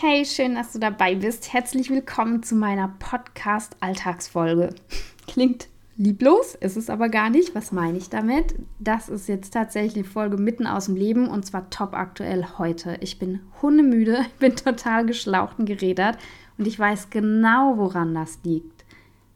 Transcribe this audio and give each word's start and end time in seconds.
Hey, 0.00 0.24
schön, 0.24 0.54
dass 0.54 0.72
du 0.72 0.78
dabei 0.78 1.16
bist. 1.16 1.52
Herzlich 1.52 1.90
willkommen 1.90 2.44
zu 2.44 2.54
meiner 2.54 2.86
Podcast-Alltagsfolge. 3.00 4.72
Klingt 5.26 5.66
lieblos, 5.96 6.54
ist 6.54 6.76
es 6.76 6.88
aber 6.88 7.08
gar 7.08 7.30
nicht. 7.30 7.56
Was 7.56 7.72
meine 7.72 7.98
ich 7.98 8.08
damit? 8.08 8.54
Das 8.78 9.08
ist 9.08 9.26
jetzt 9.28 9.50
tatsächlich 9.50 9.94
die 9.94 10.08
Folge 10.08 10.36
mitten 10.36 10.68
aus 10.68 10.84
dem 10.84 10.94
Leben 10.94 11.26
und 11.26 11.44
zwar 11.44 11.68
top 11.70 11.94
aktuell 11.94 12.46
heute. 12.58 12.96
Ich 13.00 13.18
bin 13.18 13.40
hundemüde, 13.60 14.24
bin 14.38 14.54
total 14.54 15.04
geschlaucht 15.04 15.58
und 15.58 15.66
gerädert 15.66 16.16
und 16.58 16.68
ich 16.68 16.78
weiß 16.78 17.10
genau, 17.10 17.76
woran 17.76 18.14
das 18.14 18.38
liegt. 18.44 18.84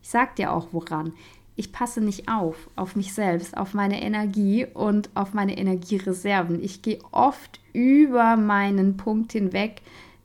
Ich 0.01 0.11
sag 0.11 0.37
dir 0.37 0.53
auch 0.53 0.69
woran. 0.71 1.13
Ich 1.57 1.73
passe 1.73 2.01
nicht 2.01 2.29
auf, 2.29 2.71
auf 2.77 2.95
mich 2.95 3.15
selbst, 3.15 3.57
auf 3.57 3.75
meine 3.75 4.01
Energie 4.01 4.65
und 4.73 5.11
auf 5.15 5.35
meine 5.35 5.59
Energiereserven. 5.59 6.63
Ich 6.63 6.83
gehe 6.83 7.01
oft 7.11 7.59
über 7.73 8.37
meinen 8.37 8.97
Punkt 8.97 9.33
hinweg, 9.33 9.83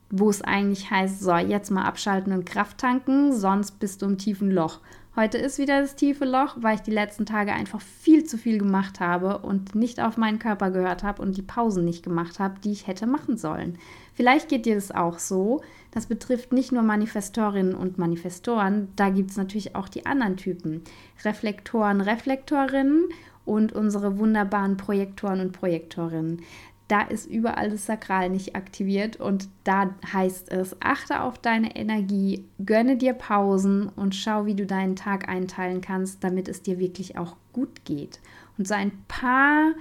wo 0.09 0.29
es 0.29 0.41
eigentlich 0.41 0.89
heißt, 0.89 1.21
so, 1.21 1.35
jetzt 1.35 1.71
mal 1.71 1.83
abschalten 1.83 2.33
und 2.33 2.45
Kraft 2.45 2.77
tanken, 2.77 3.33
sonst 3.33 3.79
bist 3.79 4.01
du 4.01 4.05
im 4.05 4.17
tiefen 4.17 4.51
Loch. 4.51 4.79
Heute 5.15 5.39
ist 5.39 5.57
wieder 5.57 5.81
das 5.81 5.95
tiefe 5.95 6.25
Loch, 6.25 6.57
weil 6.59 6.75
ich 6.75 6.81
die 6.81 6.91
letzten 6.91 7.25
Tage 7.25 7.51
einfach 7.51 7.81
viel 7.81 8.23
zu 8.25 8.37
viel 8.37 8.59
gemacht 8.59 8.99
habe 8.99 9.39
und 9.39 9.73
nicht 9.73 9.99
auf 9.99 10.15
meinen 10.15 10.37
Körper 10.37 10.69
gehört 10.69 11.01
habe 11.01 11.23
und 11.23 11.35
die 11.35 11.41
Pausen 11.41 11.83
nicht 11.85 12.03
gemacht 12.03 12.37
habe, 12.37 12.59
die 12.63 12.71
ich 12.71 12.85
hätte 12.85 13.07
machen 13.07 13.35
sollen. 13.35 13.79
Vielleicht 14.13 14.47
geht 14.47 14.67
dir 14.67 14.75
das 14.75 14.91
auch 14.91 15.17
so. 15.17 15.61
Das 15.89 16.05
betrifft 16.05 16.53
nicht 16.53 16.71
nur 16.71 16.83
Manifestorinnen 16.83 17.73
und 17.73 17.97
Manifestoren, 17.97 18.89
da 18.95 19.09
gibt 19.09 19.31
es 19.31 19.37
natürlich 19.37 19.75
auch 19.75 19.89
die 19.89 20.05
anderen 20.05 20.37
Typen. 20.37 20.83
Reflektoren, 21.25 21.99
Reflektorinnen 21.99 23.05
und 23.43 23.73
unsere 23.73 24.19
wunderbaren 24.19 24.77
Projektoren 24.77 25.39
und 25.39 25.51
Projektorinnen 25.51 26.43
da 26.87 27.01
ist 27.01 27.25
überall 27.25 27.69
das 27.69 27.85
Sakral 27.85 28.29
nicht 28.29 28.55
aktiviert 28.55 29.17
und 29.17 29.49
da 29.63 29.93
heißt 30.13 30.51
es, 30.51 30.75
achte 30.79 31.21
auf 31.21 31.37
deine 31.37 31.75
Energie, 31.75 32.45
gönne 32.65 32.95
dir 32.95 33.13
Pausen 33.13 33.89
und 33.89 34.15
schau, 34.15 34.45
wie 34.45 34.55
du 34.55 34.65
deinen 34.65 34.95
Tag 34.95 35.27
einteilen 35.27 35.81
kannst, 35.81 36.23
damit 36.23 36.47
es 36.47 36.61
dir 36.61 36.79
wirklich 36.79 37.17
auch 37.17 37.35
gut 37.51 37.83
geht. 37.83 38.19
Und 38.57 38.67
so 38.67 38.73
ein 38.73 38.91
paar 39.07 39.73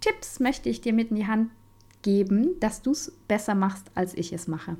Tipps 0.00 0.40
möchte 0.40 0.68
ich 0.68 0.80
dir 0.80 0.92
mit 0.92 1.10
in 1.10 1.16
die 1.16 1.26
Hand 1.26 1.50
geben, 2.02 2.58
dass 2.60 2.82
du 2.82 2.92
es 2.92 3.12
besser 3.28 3.54
machst, 3.54 3.90
als 3.94 4.14
ich 4.14 4.32
es 4.32 4.48
mache. 4.48 4.76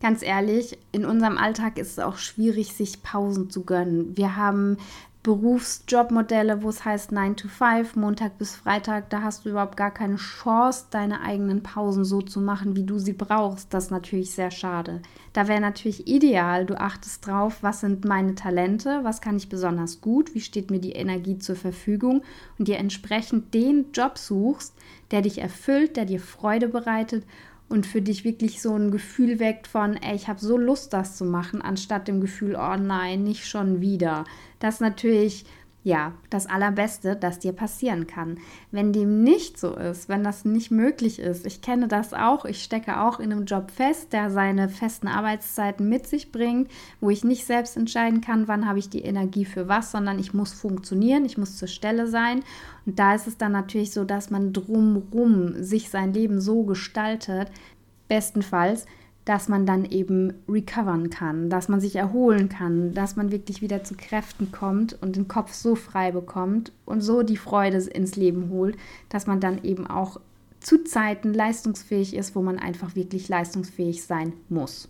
Ganz 0.00 0.22
ehrlich, 0.22 0.78
in 0.92 1.04
unserem 1.04 1.36
Alltag 1.36 1.78
ist 1.78 1.92
es 1.92 1.98
auch 1.98 2.16
schwierig, 2.16 2.72
sich 2.72 3.02
Pausen 3.02 3.50
zu 3.50 3.64
gönnen. 3.64 4.16
Wir 4.16 4.36
haben 4.36 4.78
Berufsjobmodelle, 5.22 6.62
wo 6.62 6.70
es 6.70 6.86
heißt 6.86 7.12
9 7.12 7.36
to 7.36 7.48
5, 7.48 7.96
Montag 7.96 8.38
bis 8.38 8.56
Freitag, 8.56 9.10
da 9.10 9.20
hast 9.20 9.44
du 9.44 9.50
überhaupt 9.50 9.76
gar 9.76 9.90
keine 9.90 10.16
Chance, 10.16 10.86
deine 10.90 11.20
eigenen 11.20 11.62
Pausen 11.62 12.06
so 12.06 12.22
zu 12.22 12.40
machen, 12.40 12.74
wie 12.74 12.84
du 12.84 12.98
sie 12.98 13.12
brauchst. 13.12 13.74
Das 13.74 13.84
ist 13.84 13.90
natürlich 13.90 14.30
sehr 14.30 14.50
schade. 14.50 15.02
Da 15.34 15.46
wäre 15.46 15.60
natürlich 15.60 16.08
ideal, 16.08 16.64
du 16.64 16.80
achtest 16.80 17.26
drauf, 17.26 17.58
was 17.60 17.80
sind 17.80 18.06
meine 18.06 18.34
Talente, 18.34 19.00
was 19.02 19.20
kann 19.20 19.36
ich 19.36 19.50
besonders 19.50 20.00
gut, 20.00 20.34
wie 20.34 20.40
steht 20.40 20.70
mir 20.70 20.80
die 20.80 20.92
Energie 20.92 21.38
zur 21.38 21.56
Verfügung 21.56 22.22
und 22.58 22.68
dir 22.68 22.78
entsprechend 22.78 23.52
den 23.52 23.92
Job 23.92 24.16
suchst, 24.16 24.74
der 25.10 25.20
dich 25.20 25.36
erfüllt, 25.36 25.98
der 25.98 26.06
dir 26.06 26.20
Freude 26.20 26.68
bereitet 26.68 27.26
und 27.70 27.86
für 27.86 28.02
dich 28.02 28.24
wirklich 28.24 28.60
so 28.60 28.74
ein 28.74 28.90
Gefühl 28.90 29.38
weckt 29.38 29.68
von, 29.68 29.96
ey, 29.96 30.16
ich 30.16 30.26
habe 30.26 30.40
so 30.40 30.58
Lust, 30.58 30.92
das 30.92 31.16
zu 31.16 31.24
machen, 31.24 31.62
anstatt 31.62 32.08
dem 32.08 32.20
Gefühl, 32.20 32.56
oh 32.56 32.76
nein, 32.76 33.22
nicht 33.22 33.46
schon 33.46 33.80
wieder. 33.80 34.24
Das 34.58 34.80
natürlich 34.80 35.44
ja, 35.82 36.12
das 36.28 36.46
Allerbeste, 36.46 37.16
das 37.16 37.38
dir 37.38 37.52
passieren 37.52 38.06
kann. 38.06 38.38
Wenn 38.70 38.92
dem 38.92 39.22
nicht 39.22 39.58
so 39.58 39.74
ist, 39.74 40.10
wenn 40.10 40.22
das 40.22 40.44
nicht 40.44 40.70
möglich 40.70 41.18
ist, 41.18 41.46
ich 41.46 41.62
kenne 41.62 41.88
das 41.88 42.12
auch, 42.12 42.44
ich 42.44 42.62
stecke 42.62 43.00
auch 43.00 43.18
in 43.18 43.32
einem 43.32 43.46
Job 43.46 43.70
fest, 43.70 44.12
der 44.12 44.30
seine 44.30 44.68
festen 44.68 45.08
Arbeitszeiten 45.08 45.88
mit 45.88 46.06
sich 46.06 46.32
bringt, 46.32 46.70
wo 47.00 47.08
ich 47.08 47.24
nicht 47.24 47.46
selbst 47.46 47.78
entscheiden 47.78 48.20
kann, 48.20 48.46
wann 48.46 48.68
habe 48.68 48.78
ich 48.78 48.90
die 48.90 49.02
Energie 49.02 49.46
für 49.46 49.68
was, 49.68 49.90
sondern 49.90 50.18
ich 50.18 50.34
muss 50.34 50.52
funktionieren, 50.52 51.24
ich 51.24 51.38
muss 51.38 51.56
zur 51.56 51.68
Stelle 51.68 52.06
sein. 52.08 52.42
Und 52.84 52.98
da 52.98 53.14
ist 53.14 53.26
es 53.26 53.38
dann 53.38 53.52
natürlich 53.52 53.92
so, 53.92 54.04
dass 54.04 54.30
man 54.30 54.52
drumrum 54.52 55.62
sich 55.62 55.88
sein 55.88 56.12
Leben 56.12 56.42
so 56.42 56.64
gestaltet, 56.64 57.50
bestenfalls, 58.06 58.84
dass 59.30 59.46
man 59.46 59.64
dann 59.64 59.84
eben 59.84 60.34
recovern 60.48 61.08
kann, 61.08 61.50
dass 61.50 61.68
man 61.68 61.80
sich 61.80 61.94
erholen 61.94 62.48
kann, 62.48 62.94
dass 62.94 63.14
man 63.14 63.30
wirklich 63.30 63.62
wieder 63.62 63.84
zu 63.84 63.94
Kräften 63.94 64.50
kommt 64.50 65.00
und 65.00 65.14
den 65.14 65.28
Kopf 65.28 65.52
so 65.52 65.76
frei 65.76 66.10
bekommt 66.10 66.72
und 66.84 67.00
so 67.00 67.22
die 67.22 67.36
Freude 67.36 67.76
ins 67.76 68.16
Leben 68.16 68.50
holt, 68.50 68.76
dass 69.08 69.28
man 69.28 69.38
dann 69.38 69.62
eben 69.62 69.86
auch 69.86 70.18
zu 70.58 70.82
Zeiten 70.82 71.32
leistungsfähig 71.32 72.16
ist, 72.16 72.34
wo 72.34 72.42
man 72.42 72.58
einfach 72.58 72.96
wirklich 72.96 73.28
leistungsfähig 73.28 74.02
sein 74.02 74.32
muss. 74.48 74.88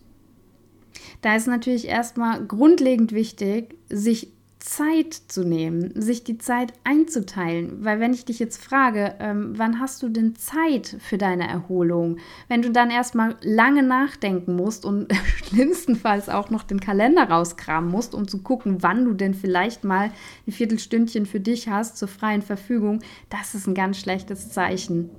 Da 1.21 1.35
ist 1.35 1.45
natürlich 1.45 1.87
erstmal 1.87 2.43
grundlegend 2.43 3.11
wichtig, 3.11 3.75
sich 3.89 4.33
Zeit 4.61 5.13
zu 5.13 5.43
nehmen, 5.43 5.91
sich 5.99 6.23
die 6.23 6.37
Zeit 6.37 6.73
einzuteilen. 6.83 7.83
Weil 7.83 7.99
wenn 7.99 8.13
ich 8.13 8.25
dich 8.25 8.39
jetzt 8.39 8.63
frage, 8.63 9.15
ähm, 9.19 9.53
wann 9.57 9.79
hast 9.79 10.01
du 10.03 10.09
denn 10.09 10.35
Zeit 10.35 10.97
für 10.99 11.17
deine 11.17 11.47
Erholung? 11.47 12.17
Wenn 12.47 12.61
du 12.61 12.71
dann 12.71 12.91
erstmal 12.91 13.35
lange 13.41 13.83
nachdenken 13.83 14.55
musst 14.55 14.85
und 14.85 15.11
schlimmstenfalls 15.47 16.29
auch 16.29 16.51
noch 16.51 16.63
den 16.63 16.79
Kalender 16.79 17.23
rauskramen 17.23 17.89
musst, 17.89 18.13
um 18.13 18.27
zu 18.27 18.43
gucken, 18.43 18.83
wann 18.83 19.03
du 19.03 19.13
denn 19.13 19.33
vielleicht 19.33 19.83
mal 19.83 20.11
ein 20.47 20.51
Viertelstündchen 20.51 21.25
für 21.25 21.39
dich 21.39 21.67
hast 21.67 21.97
zur 21.97 22.07
freien 22.07 22.43
Verfügung, 22.43 23.01
das 23.29 23.55
ist 23.55 23.67
ein 23.67 23.73
ganz 23.73 23.97
schlechtes 23.97 24.51
Zeichen. 24.51 25.09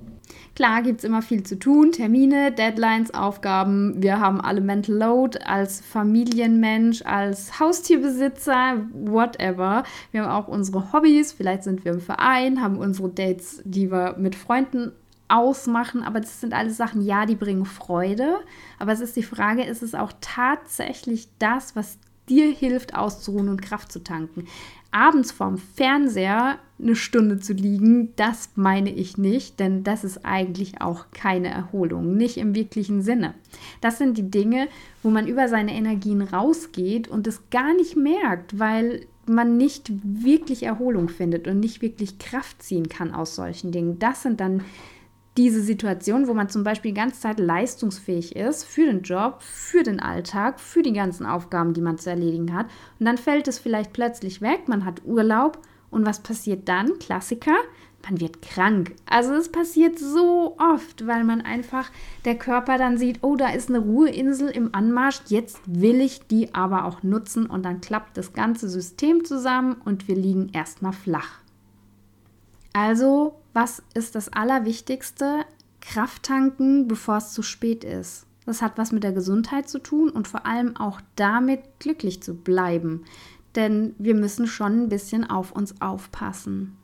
Klar 0.54 0.82
gibt 0.82 0.98
es 0.98 1.04
immer 1.04 1.22
viel 1.22 1.42
zu 1.42 1.58
tun, 1.58 1.92
Termine, 1.92 2.52
Deadlines, 2.52 3.14
Aufgaben. 3.14 4.02
Wir 4.02 4.20
haben 4.20 4.40
alle 4.40 4.60
Mental 4.60 4.94
Load 4.94 5.38
als 5.44 5.80
Familienmensch, 5.80 7.02
als 7.02 7.58
Haustierbesitzer, 7.58 8.82
whatever. 8.92 9.84
Wir 10.10 10.22
haben 10.22 10.30
auch 10.30 10.48
unsere 10.48 10.92
Hobbys, 10.92 11.32
vielleicht 11.32 11.64
sind 11.64 11.84
wir 11.84 11.92
im 11.92 12.00
Verein, 12.00 12.60
haben 12.60 12.76
unsere 12.76 13.08
Dates, 13.08 13.62
die 13.64 13.90
wir 13.90 14.16
mit 14.18 14.34
Freunden 14.34 14.92
ausmachen, 15.28 16.02
aber 16.02 16.20
das 16.20 16.40
sind 16.42 16.52
alles 16.52 16.76
Sachen, 16.76 17.00
ja, 17.00 17.24
die 17.24 17.36
bringen 17.36 17.64
Freude. 17.64 18.36
Aber 18.78 18.92
es 18.92 19.00
ist 19.00 19.16
die 19.16 19.22
Frage, 19.22 19.64
ist 19.64 19.82
es 19.82 19.94
auch 19.94 20.12
tatsächlich 20.20 21.28
das, 21.38 21.74
was 21.74 21.98
dir 22.28 22.52
hilft, 22.52 22.94
auszuruhen 22.94 23.48
und 23.48 23.62
Kraft 23.62 23.90
zu 23.90 24.04
tanken? 24.04 24.46
Abends 24.92 25.32
vorm 25.32 25.58
Fernseher 25.58 26.58
eine 26.80 26.97
Stunde 26.97 27.38
zu 27.38 27.53
liegen, 27.53 28.14
das 28.16 28.50
meine 28.56 28.91
ich 28.91 29.16
nicht, 29.16 29.60
denn 29.60 29.84
das 29.84 30.04
ist 30.04 30.25
eigentlich 30.25 30.80
auch 30.80 31.06
keine 31.12 31.48
Erholung, 31.48 32.16
nicht 32.16 32.36
im 32.36 32.54
wirklichen 32.54 33.02
Sinne. 33.02 33.34
Das 33.81 33.98
sind 33.98 34.19
die 34.19 34.31
Dinge, 34.31 34.69
wo 35.02 35.10
man 35.10 35.26
über 35.26 35.48
seine 35.48 35.75
Energien 35.75 36.22
rausgeht 36.22 37.08
und 37.08 37.26
es 37.26 37.50
gar 37.50 37.75
nicht 37.75 37.97
merkt, 37.97 38.58
weil 38.58 39.06
man 39.26 39.56
nicht 39.56 39.92
wirklich 40.02 40.64
Erholung 40.64 41.08
findet 41.08 41.47
und 41.47 41.60
nicht 41.60 41.81
wirklich 41.81 42.19
Kraft 42.19 42.62
ziehen 42.62 42.88
kann 42.88 43.14
aus 43.14 43.36
solchen 43.36 43.70
Dingen. 43.70 43.98
Das 43.98 44.22
sind 44.22 44.41
dann 44.41 44.62
diese 45.37 45.62
Situation, 45.62 46.28
wo 46.28 46.34
man 46.34 46.48
zum 46.48 46.62
Beispiel 46.62 46.91
die 46.91 47.00
ganze 47.00 47.20
Zeit 47.20 47.38
leistungsfähig 47.38 48.37
ist 48.37 48.65
für 48.65 48.84
den 48.84 49.03
Job, 49.03 49.41
für 49.41 49.82
den 49.82 50.00
Alltag, 50.00 50.60
für 50.60 50.82
die 50.82 50.93
ganzen 50.93 51.25
Aufgaben, 51.25 51.72
die 51.72 51.81
man 51.81 51.98
zu 51.98 52.10
erledigen 52.10 52.54
hat. 52.54 52.66
Und 52.98 53.06
dann 53.06 53.19
fällt 53.19 53.48
es 53.48 53.59
vielleicht 53.59 53.93
plötzlich 53.93 54.43
weg, 54.43 54.69
man 54.69 54.84
hat 54.84 55.03
Urlaub 55.04 55.59
und 55.91 56.06
was 56.06 56.20
passiert 56.20 56.69
dann? 56.69 56.98
Klassiker, 56.98 57.56
man 58.03 58.20
wird 58.20 58.43
krank. 58.43 58.94
Also 59.06 59.32
es 59.34 59.50
passiert 59.50 59.98
so 59.98 60.56
oft, 60.59 61.06
weil 61.06 61.25
man 61.25 61.41
einfach 61.41 61.91
der 62.25 62.37
Körper 62.37 62.76
dann 62.76 62.99
sieht, 62.99 63.19
oh, 63.22 63.37
da 63.37 63.50
ist 63.50 63.69
eine 63.69 63.78
Ruheinsel 63.78 64.49
im 64.49 64.75
Anmarsch, 64.75 65.20
jetzt 65.28 65.60
will 65.66 66.00
ich 66.00 66.26
die 66.26 66.54
aber 66.54 66.84
auch 66.84 67.03
nutzen 67.03 67.47
und 67.47 67.64
dann 67.64 67.81
klappt 67.81 68.16
das 68.16 68.32
ganze 68.32 68.69
System 68.69 69.25
zusammen 69.25 69.76
und 69.84 70.09
wir 70.09 70.16
liegen 70.16 70.50
erstmal 70.53 70.93
flach. 70.93 71.41
Also, 72.72 73.40
was 73.52 73.82
ist 73.94 74.14
das 74.14 74.32
Allerwichtigste? 74.32 75.44
Kraft 75.80 76.22
tanken, 76.22 76.88
bevor 76.88 77.18
es 77.18 77.32
zu 77.32 77.42
spät 77.42 77.84
ist. 77.84 78.26
Das 78.46 78.62
hat 78.62 78.78
was 78.78 78.92
mit 78.92 79.04
der 79.04 79.12
Gesundheit 79.12 79.69
zu 79.69 79.78
tun 79.78 80.10
und 80.10 80.26
vor 80.26 80.46
allem 80.46 80.76
auch 80.76 81.00
damit, 81.16 81.60
glücklich 81.78 82.22
zu 82.22 82.34
bleiben. 82.34 83.04
Denn 83.54 83.94
wir 83.98 84.14
müssen 84.14 84.46
schon 84.46 84.84
ein 84.84 84.88
bisschen 84.88 85.28
auf 85.28 85.52
uns 85.52 85.80
aufpassen. 85.80 86.76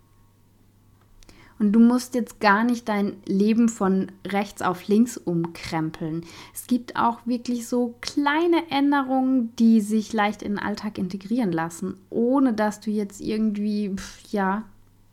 Und 1.58 1.72
du 1.72 1.80
musst 1.80 2.14
jetzt 2.14 2.38
gar 2.38 2.62
nicht 2.62 2.88
dein 2.88 3.16
Leben 3.26 3.68
von 3.68 4.12
rechts 4.24 4.62
auf 4.62 4.86
links 4.86 5.16
umkrempeln. 5.16 6.24
Es 6.54 6.68
gibt 6.68 6.94
auch 6.96 7.18
wirklich 7.26 7.66
so 7.66 7.96
kleine 8.00 8.70
Änderungen, 8.70 9.56
die 9.56 9.80
sich 9.80 10.12
leicht 10.12 10.42
in 10.42 10.52
den 10.52 10.58
Alltag 10.62 10.98
integrieren 10.98 11.50
lassen, 11.50 11.96
ohne 12.10 12.52
dass 12.52 12.78
du 12.78 12.90
jetzt 12.92 13.20
irgendwie, 13.20 13.96
ja, 14.30 14.64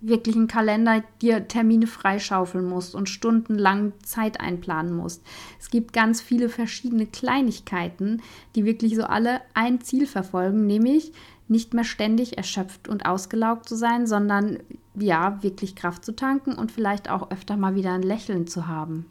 wirklich 0.02 0.36
einen 0.36 0.48
Kalender 0.48 1.04
dir 1.22 1.48
Termine 1.48 1.88
freischaufeln 1.88 2.66
musst 2.66 2.96
und 2.96 3.10
stundenlang 3.10 3.94
Zeit 4.04 4.40
einplanen 4.40 4.96
musst. 4.96 5.24
Es 5.60 5.70
gibt 5.70 5.94
ganz 5.94 6.22
viele 6.22 6.50
verschiedene 6.50 7.06
Kleinigkeiten, 7.06 8.22
die 8.56 8.66
wirklich 8.66 8.96
so 8.96 9.04
alle 9.04 9.42
ein 9.54 9.82
Ziel 9.82 10.06
verfolgen, 10.06 10.68
nämlich 10.68 11.12
nicht 11.48 11.74
mehr 11.74 11.84
ständig 11.84 12.38
erschöpft 12.38 12.88
und 12.88 13.06
ausgelaugt 13.06 13.70
zu 13.70 13.76
sein, 13.76 14.08
sondern 14.08 14.60
ja, 14.96 15.42
wirklich 15.44 15.76
Kraft 15.76 16.06
zu 16.06 16.16
tanken 16.16 16.54
und 16.54 16.72
vielleicht 16.72 17.10
auch 17.10 17.32
öfter 17.32 17.58
mal 17.58 17.76
wieder 17.76 17.94
ein 17.94 18.02
Lächeln 18.02 18.48
zu 18.48 18.68
haben. 18.68 19.06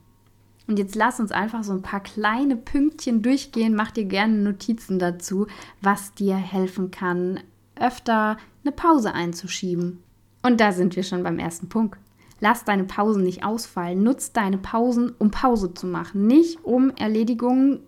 Und 0.67 0.79
jetzt 0.79 0.95
lass 0.95 1.21
uns 1.21 1.31
einfach 1.31 1.63
so 1.63 1.73
ein 1.73 1.83
paar 1.83 2.01
kleine 2.01 2.57
Pünktchen 2.57 3.23
durchgehen. 3.23 3.75
Mach 3.75 3.91
dir 3.91 4.07
gerne 4.07 4.37
Notizen 4.37 4.99
dazu, 4.99 5.47
was 5.83 6.15
dir 6.15 6.37
helfen 6.37 6.91
kann, 6.91 7.41
öfter 7.77 8.39
eine 8.65 8.73
Pause 8.73 9.13
einzuschieben. 9.13 10.03
Und 10.45 10.61
da 10.61 10.73
sind 10.73 10.95
wir 10.95 11.03
schon 11.03 11.23
beim 11.23 11.39
ersten 11.39 11.71
Punkt. 11.71 11.99
Lass 12.39 12.65
deine 12.65 12.85
Pausen 12.85 13.23
nicht 13.23 13.45
ausfallen. 13.45 14.03
Nutz 14.03 14.33
deine 14.33 14.59
Pausen, 14.59 15.15
um 15.19 15.31
Pause 15.31 15.73
zu 15.73 15.87
machen. 15.87 16.27
Nicht 16.27 16.63
um 16.63 16.91
Erledigungen 16.91 17.81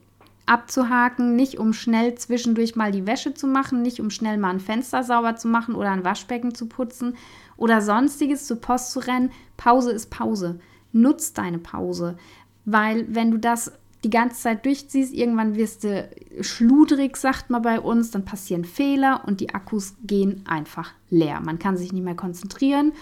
abzuhaken, 0.46 1.36
nicht 1.36 1.58
um 1.58 1.74
schnell 1.74 2.14
zwischendurch 2.14 2.74
mal 2.74 2.92
die 2.92 3.06
Wäsche 3.06 3.34
zu 3.34 3.46
machen, 3.46 3.82
nicht 3.82 4.00
um 4.00 4.08
schnell 4.08 4.38
mal 4.38 4.50
ein 4.50 4.60
Fenster 4.60 5.02
sauber 5.02 5.36
zu 5.36 5.48
machen 5.48 5.74
oder 5.74 5.90
ein 5.90 6.04
Waschbecken 6.04 6.54
zu 6.54 6.66
putzen 6.66 7.16
oder 7.58 7.82
sonstiges 7.82 8.46
zur 8.46 8.58
Post 8.58 8.92
zu 8.92 9.00
rennen. 9.00 9.32
Pause 9.58 9.92
ist 9.92 10.08
Pause. 10.08 10.58
Nutz 10.92 11.34
deine 11.34 11.58
Pause. 11.58 12.16
Weil 12.64 13.04
wenn 13.14 13.30
du 13.30 13.38
das 13.38 13.72
die 14.06 14.10
ganze 14.10 14.40
Zeit 14.40 14.64
durchziehst, 14.64 15.12
irgendwann 15.12 15.56
wirst 15.56 15.82
du 15.82 16.08
schludrig, 16.40 17.16
sagt 17.16 17.50
man 17.50 17.62
bei 17.62 17.80
uns, 17.80 18.12
dann 18.12 18.24
passieren 18.24 18.64
Fehler 18.64 19.22
und 19.26 19.40
die 19.40 19.52
Akkus 19.52 19.96
gehen 20.04 20.44
einfach 20.46 20.92
leer. 21.10 21.40
Man 21.40 21.58
kann 21.58 21.76
sich 21.76 21.92
nicht 21.92 22.04
mehr 22.04 22.14
konzentrieren 22.14 22.92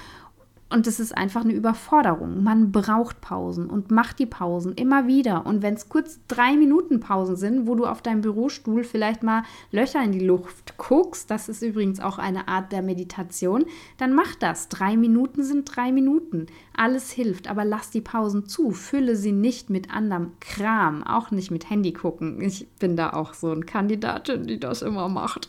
und 0.71 0.87
es 0.87 1.01
ist 1.01 1.15
einfach 1.15 1.43
eine 1.43 1.53
Überforderung. 1.53 2.43
Man 2.43 2.73
braucht 2.73 3.21
Pausen 3.21 3.69
und 3.69 3.91
macht 3.91 4.19
die 4.19 4.25
Pausen 4.25 4.73
immer 4.73 5.07
wieder. 5.07 5.45
Und 5.45 5.61
wenn 5.61 5.75
es 5.75 5.91
kurz 5.91 6.21
drei 6.27 6.57
Minuten 6.57 7.01
Pausen 7.01 7.37
sind, 7.37 7.67
wo 7.67 7.75
du 7.75 7.85
auf 7.85 8.01
deinem 8.01 8.23
Bürostuhl 8.23 8.83
vielleicht 8.83 9.23
mal 9.23 9.43
Löcher 9.73 10.03
in 10.03 10.13
die 10.13 10.25
Luft 10.25 10.79
guckst, 10.79 11.31
das 11.31 11.51
ist 11.51 11.63
übrigens 11.63 12.01
auch 12.01 12.17
eine 12.17 12.49
Art 12.49 12.73
der 12.73 12.81
Meditation, 12.81 13.67
dann 13.99 14.15
mach 14.15 14.35
das. 14.37 14.71
Drei 14.71 14.97
Minuten 14.97 15.45
sind 15.45 15.65
drei 15.67 15.93
Minuten. 15.93 16.47
Alles 16.77 17.13
hilft, 17.13 17.49
aber 17.49 17.65
lass 17.65 17.91
die 17.91 18.01
Pausen 18.01 18.47
zu. 18.47 18.73
Fülle 18.73 19.15
sie 19.15 19.31
nicht 19.31 19.71
mit 19.71 19.91
anderem 19.95 20.33
Kram, 20.41 21.05
auch 21.05 21.31
nicht 21.31 21.53
mit 21.53 21.71
Handy 21.71 21.93
gucken. 21.93 22.41
Ich 22.41 22.69
bin 22.81 22.97
da 22.97 23.13
auch 23.13 23.33
so 23.33 23.53
eine 23.53 23.65
Kandidatin, 23.65 24.49
die 24.49 24.59
das 24.59 24.83
immer 24.83 25.09
macht. 25.09 25.49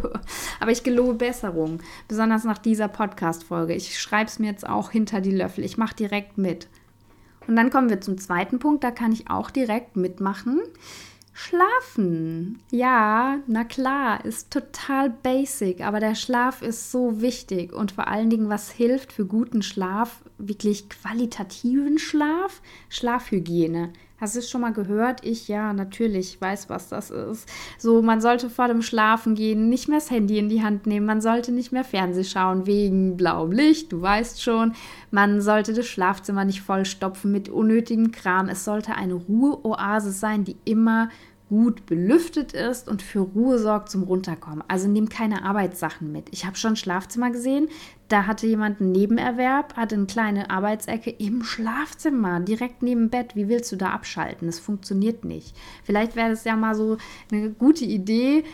aber 0.60 0.70
ich 0.70 0.82
gelobe 0.82 1.14
Besserung, 1.14 1.80
besonders 2.06 2.44
nach 2.44 2.58
dieser 2.58 2.88
Podcast-Folge. 2.88 3.74
Ich 3.74 3.98
schreibe 3.98 4.28
es 4.28 4.38
mir 4.38 4.50
jetzt 4.50 4.68
auch 4.68 4.90
hinter 4.90 5.22
die 5.22 5.34
Löffel. 5.34 5.64
Ich 5.64 5.78
mache 5.78 5.96
direkt 5.96 6.36
mit. 6.36 6.68
Und 7.46 7.56
dann 7.56 7.70
kommen 7.70 7.88
wir 7.88 8.02
zum 8.02 8.18
zweiten 8.18 8.58
Punkt, 8.58 8.84
da 8.84 8.90
kann 8.90 9.10
ich 9.10 9.30
auch 9.30 9.50
direkt 9.50 9.96
mitmachen. 9.96 10.60
Schlafen. 11.40 12.58
Ja, 12.72 13.38
na 13.46 13.62
klar, 13.62 14.24
ist 14.24 14.50
total 14.50 15.08
basic, 15.08 15.82
aber 15.82 16.00
der 16.00 16.16
Schlaf 16.16 16.62
ist 16.62 16.90
so 16.90 17.20
wichtig 17.20 17.72
und 17.72 17.92
vor 17.92 18.08
allen 18.08 18.28
Dingen, 18.28 18.48
was 18.48 18.72
hilft 18.72 19.12
für 19.12 19.24
guten 19.24 19.62
Schlaf, 19.62 20.24
wirklich 20.38 20.88
qualitativen 20.88 21.98
Schlaf, 22.00 22.60
Schlafhygiene. 22.88 23.92
Hast 24.20 24.34
du 24.34 24.40
es 24.40 24.50
schon 24.50 24.62
mal 24.62 24.72
gehört? 24.72 25.24
Ich 25.24 25.46
ja, 25.46 25.72
natürlich 25.72 26.40
weiß, 26.40 26.68
was 26.68 26.88
das 26.88 27.10
ist. 27.10 27.48
So, 27.78 28.02
man 28.02 28.20
sollte 28.20 28.50
vor 28.50 28.66
dem 28.66 28.82
Schlafen 28.82 29.36
gehen 29.36 29.68
nicht 29.68 29.88
mehr 29.88 29.98
das 29.98 30.10
Handy 30.10 30.38
in 30.38 30.48
die 30.48 30.64
Hand 30.64 30.88
nehmen, 30.88 31.06
man 31.06 31.20
sollte 31.20 31.52
nicht 31.52 31.70
mehr 31.70 31.84
Fernseh 31.84 32.24
schauen 32.24 32.66
wegen 32.66 33.16
blauem 33.16 33.52
Licht, 33.52 33.92
du 33.92 34.02
weißt 34.02 34.42
schon. 34.42 34.72
Man 35.12 35.40
sollte 35.40 35.72
das 35.72 35.86
Schlafzimmer 35.86 36.44
nicht 36.44 36.62
vollstopfen 36.62 37.30
mit 37.30 37.48
unnötigem 37.48 38.10
Kram. 38.10 38.48
Es 38.48 38.64
sollte 38.64 38.96
eine 38.96 39.14
Ruheoase 39.14 40.10
sein, 40.10 40.42
die 40.42 40.56
immer 40.64 41.10
gut 41.48 41.86
belüftet 41.86 42.52
ist 42.52 42.88
und 42.88 43.02
für 43.02 43.20
Ruhe 43.20 43.58
sorgt 43.58 43.90
zum 43.90 44.02
Runterkommen. 44.02 44.62
Also 44.68 44.88
nimm 44.88 45.08
keine 45.08 45.44
Arbeitssachen 45.44 46.12
mit. 46.12 46.28
Ich 46.30 46.44
habe 46.44 46.56
schon 46.56 46.76
Schlafzimmer 46.76 47.30
gesehen, 47.30 47.68
da 48.08 48.26
hatte 48.26 48.46
jemand 48.46 48.80
einen 48.80 48.92
Nebenerwerb, 48.92 49.76
hatte 49.76 49.94
eine 49.94 50.06
kleine 50.06 50.50
Arbeitsecke 50.50 51.10
im 51.10 51.44
Schlafzimmer, 51.44 52.40
direkt 52.40 52.82
neben 52.82 53.10
Bett. 53.10 53.36
Wie 53.36 53.48
willst 53.48 53.70
du 53.72 53.76
da 53.76 53.90
abschalten? 53.90 54.46
Das 54.46 54.58
funktioniert 54.58 55.24
nicht. 55.24 55.54
Vielleicht 55.84 56.16
wäre 56.16 56.30
das 56.30 56.44
ja 56.44 56.56
mal 56.56 56.74
so 56.74 56.96
eine 57.30 57.50
gute 57.50 57.84
Idee, 57.84 58.44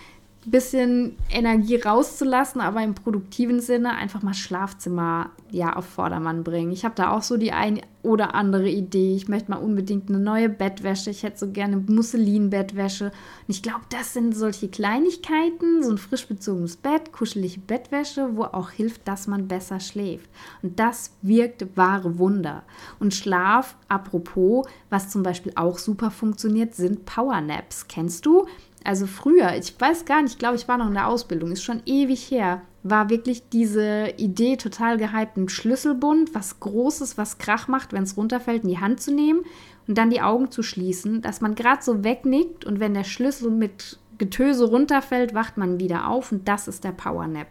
bisschen 0.50 1.17
Energie 1.31 1.76
rauszulassen, 1.76 2.61
aber 2.61 2.82
im 2.82 2.94
produktiven 2.94 3.61
Sinne 3.61 3.96
einfach 3.96 4.23
mal 4.23 4.35
Schlafzimmer 4.35 5.31
ja 5.50 5.75
auf 5.75 5.87
Vordermann 5.87 6.44
bringen. 6.44 6.73
Ich 6.73 6.85
habe 6.85 6.94
da 6.94 7.12
auch 7.12 7.23
so 7.23 7.37
die 7.37 7.52
ein 7.52 7.81
oder 8.02 8.35
andere 8.35 8.69
Idee. 8.69 9.14
Ich 9.14 9.29
möchte 9.29 9.50
mal 9.50 9.56
unbedingt 9.56 10.08
eine 10.08 10.19
neue 10.19 10.50
Bettwäsche. 10.50 11.11
Ich 11.11 11.23
hätte 11.23 11.38
so 11.38 11.50
gerne 11.50 11.79
Musselin-Bettwäsche. 11.79 13.06
Und 13.06 13.12
ich 13.49 13.62
glaube, 13.62 13.81
das 13.88 14.12
sind 14.12 14.37
solche 14.37 14.69
Kleinigkeiten, 14.69 15.82
so 15.82 15.91
ein 15.91 15.99
frisch 15.99 16.26
bezogenes 16.26 16.76
Bett, 16.76 17.12
kuschelige 17.12 17.61
Bettwäsche, 17.61 18.37
wo 18.37 18.44
auch 18.44 18.70
hilft, 18.70 19.08
dass 19.08 19.26
man 19.26 19.49
besser 19.49 19.81
schläft. 19.81 20.29
Und 20.62 20.79
das 20.79 21.12
wirkt 21.23 21.67
wahre 21.76 22.19
Wunder. 22.19 22.64
Und 23.00 23.14
Schlaf, 23.14 23.76
apropos, 23.88 24.67
was 24.91 25.08
zum 25.08 25.23
Beispiel 25.23 25.52
auch 25.56 25.79
super 25.79 26.11
funktioniert, 26.11 26.75
sind 26.75 27.06
Powernaps. 27.06 27.88
Kennst 27.88 28.26
du? 28.26 28.46
Also 28.84 29.06
früher, 29.06 29.54
ich 29.56 29.75
weiß 29.81 30.04
gar 30.04 30.22
nicht, 30.22 30.32
ich 30.32 30.38
glaube, 30.38 30.56
ich 30.56 30.69
war 30.69 30.76
noch 30.76 30.88
in 30.88 30.94
der 30.94 31.08
Ausbildung, 31.08 31.50
ist 31.50 31.62
schon 31.62 31.82
ewig 31.86 32.31
her, 32.31 32.60
war 32.82 33.08
wirklich 33.08 33.48
diese 33.48 34.12
Idee 34.19 34.56
total 34.56 34.98
gehypt, 34.98 35.38
einen 35.38 35.48
Schlüsselbund, 35.48 36.34
was 36.34 36.60
Großes, 36.60 37.16
was 37.16 37.38
Krach 37.38 37.66
macht, 37.66 37.94
wenn 37.94 38.02
es 38.02 38.19
runterfällt, 38.19 38.62
in 38.62 38.69
die 38.69 38.81
Hand 38.81 39.00
zu 39.00 39.12
nehmen 39.12 39.40
und 39.88 39.96
dann 39.96 40.10
die 40.10 40.20
Augen 40.20 40.50
zu 40.50 40.62
schließen, 40.62 41.22
dass 41.22 41.40
man 41.40 41.54
gerade 41.54 41.82
so 41.82 42.04
wegnickt 42.04 42.66
und 42.66 42.78
wenn 42.78 42.92
der 42.92 43.04
Schlüssel 43.04 43.50
mit 43.50 43.98
Getöse 44.19 44.66
runterfällt, 44.66 45.32
wacht 45.32 45.56
man 45.56 45.81
wieder 45.81 46.08
auf 46.08 46.31
und 46.31 46.46
das 46.46 46.69
ist 46.69 46.84
der 46.84 46.92
Powernap. 46.92 47.48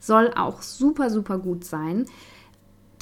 Soll 0.00 0.32
auch 0.34 0.62
super, 0.62 1.10
super 1.10 1.38
gut 1.38 1.64
sein 1.64 2.06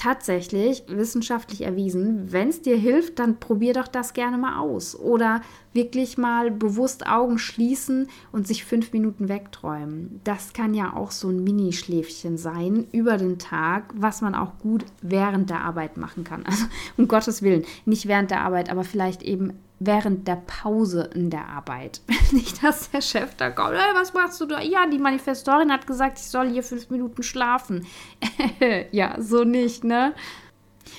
tatsächlich 0.00 0.84
wissenschaftlich 0.88 1.60
erwiesen, 1.60 2.32
wenn 2.32 2.48
es 2.48 2.62
dir 2.62 2.78
hilft, 2.78 3.18
dann 3.18 3.38
probier 3.38 3.74
doch 3.74 3.86
das 3.86 4.14
gerne 4.14 4.38
mal 4.38 4.58
aus. 4.58 4.98
Oder 4.98 5.42
wirklich 5.74 6.16
mal 6.16 6.50
bewusst 6.50 7.06
Augen 7.06 7.38
schließen 7.38 8.08
und 8.32 8.46
sich 8.46 8.64
fünf 8.64 8.94
Minuten 8.94 9.28
wegträumen. 9.28 10.22
Das 10.24 10.54
kann 10.54 10.72
ja 10.72 10.96
auch 10.96 11.10
so 11.10 11.28
ein 11.28 11.44
Minischläfchen 11.44 12.38
sein 12.38 12.86
über 12.92 13.18
den 13.18 13.38
Tag, 13.38 13.92
was 13.94 14.22
man 14.22 14.34
auch 14.34 14.58
gut 14.58 14.86
während 15.02 15.50
der 15.50 15.60
Arbeit 15.60 15.98
machen 15.98 16.24
kann. 16.24 16.44
Also 16.50 16.64
um 16.96 17.06
Gottes 17.06 17.42
Willen, 17.42 17.64
nicht 17.84 18.08
während 18.08 18.30
der 18.30 18.40
Arbeit, 18.40 18.70
aber 18.70 18.82
vielleicht 18.82 19.22
eben 19.22 19.52
während 19.80 20.28
der 20.28 20.36
Pause 20.36 21.10
in 21.14 21.30
der 21.30 21.48
Arbeit. 21.48 22.02
Nicht, 22.32 22.62
dass 22.62 22.90
der 22.90 23.00
Chef 23.00 23.34
da 23.34 23.50
kommt, 23.50 23.72
hey, 23.72 23.94
was 23.94 24.12
machst 24.12 24.40
du 24.40 24.46
da? 24.46 24.60
Ja, 24.60 24.86
die 24.86 24.98
Manifestorin 24.98 25.72
hat 25.72 25.86
gesagt, 25.86 26.18
ich 26.18 26.26
soll 26.26 26.50
hier 26.50 26.62
fünf 26.62 26.90
Minuten 26.90 27.22
schlafen. 27.22 27.86
ja, 28.92 29.16
so 29.18 29.42
nicht, 29.42 29.82
ne? 29.82 30.14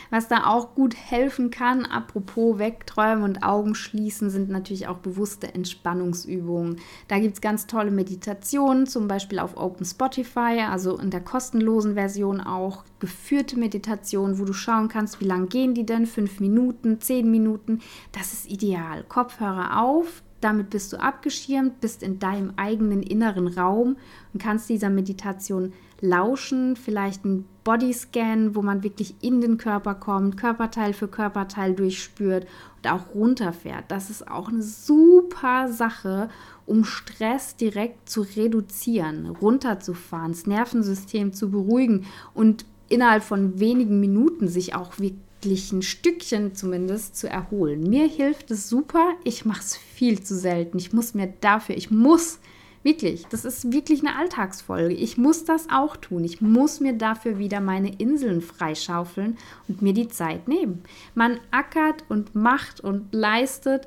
Was 0.10 0.28
da 0.28 0.46
auch 0.46 0.76
gut 0.76 0.96
helfen 0.96 1.52
kann, 1.52 1.86
apropos 1.86 2.60
Wegträumen 2.60 3.24
und 3.24 3.44
Augen 3.44 3.76
schließen, 3.76 4.30
sind 4.30 4.50
natürlich 4.50 4.88
auch 4.88 4.98
bewusste 4.98 5.54
Entspannungsübungen. 5.54 6.78
Da 7.08 7.20
gibt 7.20 7.36
es 7.36 7.42
ganz 7.42 7.68
tolle 7.68 7.92
Meditationen, 7.92 8.88
zum 8.88 9.08
Beispiel 9.08 9.40
auf 9.40 9.58
Open 9.58 9.86
Spotify, 9.86 10.62
also 10.70 10.98
in 10.98 11.10
der 11.10 11.22
kostenlosen 11.22 11.96
Version 11.96 12.42
auch 12.42 12.84
geführte 13.00 13.58
Meditationen, 13.58 14.40
wo 14.40 14.46
du 14.46 14.54
schauen 14.54 14.88
kannst, 14.88 15.20
wie 15.20 15.26
lang 15.26 15.50
gehen 15.50 15.74
die 15.74 15.86
denn? 15.86 16.06
Fünf 16.06 16.40
Minuten, 16.40 17.02
zehn 17.02 17.30
Minuten. 17.30 17.80
Das 18.12 18.34
ist 18.34 18.50
ideal. 18.50 19.04
Kopfhörer 19.08 19.82
auf, 19.82 20.24
damit 20.42 20.72
bist 20.72 20.92
du 20.92 21.00
abgeschirmt, 21.00 21.80
bist 21.82 22.04
in 22.04 22.20
deinem 22.20 22.54
eigenen 22.58 23.04
inneren 23.04 23.48
Raum 23.48 23.98
und 24.34 24.42
kannst 24.42 24.70
dieser 24.70 24.90
Meditation 24.90 25.74
lauschen, 26.02 26.76
vielleicht 26.76 27.24
ein 27.26 27.46
Bodyscan, 27.64 28.56
wo 28.56 28.62
man 28.62 28.84
wirklich 28.84 29.16
in 29.22 29.40
den 29.40 29.58
Körper 29.58 29.94
kommt, 29.94 30.38
Körperteil 30.38 30.94
für 30.94 31.08
Körperteil 31.08 31.74
durchspürt 31.76 32.48
und 32.78 32.92
auch 32.92 33.14
runterfährt. 33.14 33.86
Das 33.90 34.10
ist 34.10 34.28
auch 34.28 34.50
eine 34.50 34.64
super 34.64 35.72
Sache, 35.72 36.30
um 36.66 36.84
Stress 36.84 37.56
direkt 37.56 38.10
zu 38.10 38.22
reduzieren, 38.22 39.28
runterzufahren, 39.28 40.32
das 40.32 40.48
Nervensystem 40.48 41.34
zu 41.34 41.52
beruhigen 41.52 42.06
und 42.34 42.66
innerhalb 42.90 43.24
von 43.24 43.60
wenigen 43.60 44.00
Minuten 44.00 44.48
sich 44.48 44.74
auch 44.74 45.00
wirklich 45.00 45.72
ein 45.72 45.82
Stückchen 45.82 46.56
zumindest 46.56 47.16
zu 47.16 47.30
erholen. 47.30 47.84
Mir 47.90 48.08
hilft 48.08 48.52
es 48.52 48.70
super. 48.70 49.14
Ich 49.24 49.46
mache 49.46 49.62
es 49.62 49.78
viel 49.78 50.22
zu 50.22 50.36
selten. 50.36 50.78
Ich 50.78 50.94
muss 50.94 51.14
mir 51.14 51.32
dafür, 51.42 51.78
ich 51.78 51.90
muss 51.90 52.40
Wirklich, 52.84 53.28
das 53.28 53.46
ist 53.46 53.72
wirklich 53.72 54.00
eine 54.00 54.18
Alltagsfolge. 54.18 54.96
Ich 54.96 55.18
muss 55.18 55.46
das 55.46 55.68
auch 55.72 55.98
tun. 55.98 56.24
Ich 56.24 56.42
muss 56.42 56.80
mir 56.80 56.94
dafür 56.94 57.38
wieder 57.38 57.60
meine 57.60 57.94
Inseln 57.96 58.42
freischaufeln 58.42 59.38
und 59.68 59.84
mir 59.84 59.94
die 59.94 60.08
Zeit 60.08 60.48
nehmen. 60.48 60.84
Man 61.14 61.40
ackert 61.52 62.04
und 62.10 62.34
macht 62.34 62.82
und 62.82 63.14
leistet 63.14 63.86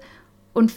und 0.53 0.73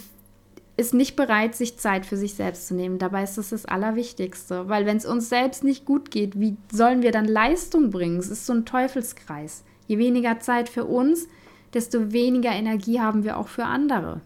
ist 0.76 0.94
nicht 0.94 1.16
bereit, 1.16 1.54
sich 1.54 1.78
Zeit 1.78 2.06
für 2.06 2.16
sich 2.16 2.34
selbst 2.34 2.68
zu 2.68 2.74
nehmen. 2.74 2.98
Dabei 2.98 3.22
ist 3.22 3.38
das 3.38 3.50
das 3.50 3.66
Allerwichtigste, 3.66 4.68
weil 4.68 4.86
wenn 4.86 4.96
es 4.96 5.06
uns 5.06 5.28
selbst 5.28 5.62
nicht 5.62 5.84
gut 5.84 6.10
geht, 6.10 6.38
wie 6.38 6.56
sollen 6.72 7.02
wir 7.02 7.12
dann 7.12 7.24
Leistung 7.24 7.90
bringen? 7.90 8.18
Es 8.18 8.30
ist 8.30 8.46
so 8.46 8.52
ein 8.52 8.64
Teufelskreis. 8.64 9.64
Je 9.86 9.98
weniger 9.98 10.40
Zeit 10.40 10.68
für 10.68 10.84
uns, 10.84 11.28
desto 11.74 12.12
weniger 12.12 12.50
Energie 12.50 13.00
haben 13.00 13.24
wir 13.24 13.38
auch 13.38 13.48
für 13.48 13.64
andere. 13.64 14.20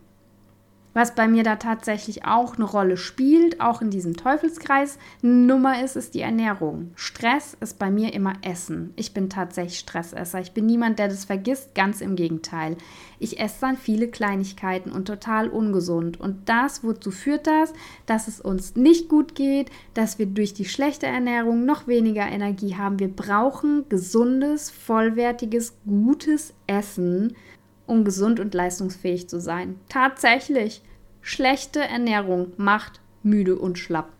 Was 0.94 1.14
bei 1.14 1.26
mir 1.26 1.42
da 1.42 1.56
tatsächlich 1.56 2.26
auch 2.26 2.56
eine 2.56 2.64
Rolle 2.64 2.98
spielt, 2.98 3.60
auch 3.60 3.80
in 3.80 3.90
diesem 3.90 4.14
Teufelskreis 4.14 4.98
Nummer 5.22 5.82
ist, 5.82 5.96
ist 5.96 6.14
die 6.14 6.20
Ernährung. 6.20 6.92
Stress 6.96 7.56
ist 7.60 7.78
bei 7.78 7.90
mir 7.90 8.12
immer 8.12 8.34
Essen. 8.42 8.92
Ich 8.96 9.14
bin 9.14 9.30
tatsächlich 9.30 9.78
Stressesser. 9.78 10.40
Ich 10.40 10.52
bin 10.52 10.66
niemand, 10.66 10.98
der 10.98 11.08
das 11.08 11.24
vergisst, 11.24 11.74
ganz 11.74 12.02
im 12.02 12.14
Gegenteil. 12.14 12.76
Ich 13.18 13.40
esse 13.40 13.60
dann 13.62 13.78
viele 13.78 14.08
Kleinigkeiten 14.08 14.92
und 14.92 15.06
total 15.06 15.48
ungesund. 15.48 16.20
Und 16.20 16.48
das, 16.48 16.84
wozu 16.84 17.10
führt 17.10 17.46
das? 17.46 17.72
Dass 18.04 18.28
es 18.28 18.40
uns 18.40 18.76
nicht 18.76 19.08
gut 19.08 19.34
geht, 19.34 19.70
dass 19.94 20.18
wir 20.18 20.26
durch 20.26 20.52
die 20.52 20.66
schlechte 20.66 21.06
Ernährung 21.06 21.64
noch 21.64 21.86
weniger 21.86 22.26
Energie 22.28 22.76
haben. 22.76 22.98
Wir 22.98 23.08
brauchen 23.08 23.88
gesundes, 23.88 24.70
vollwertiges, 24.70 25.74
gutes 25.86 26.52
Essen 26.66 27.34
um 27.92 28.04
gesund 28.04 28.40
und 28.40 28.54
leistungsfähig 28.54 29.28
zu 29.28 29.40
sein. 29.40 29.78
Tatsächlich, 29.88 30.82
schlechte 31.20 31.80
Ernährung 31.80 32.52
macht 32.56 33.00
müde 33.22 33.56
und 33.56 33.78
schlapp. 33.78 34.10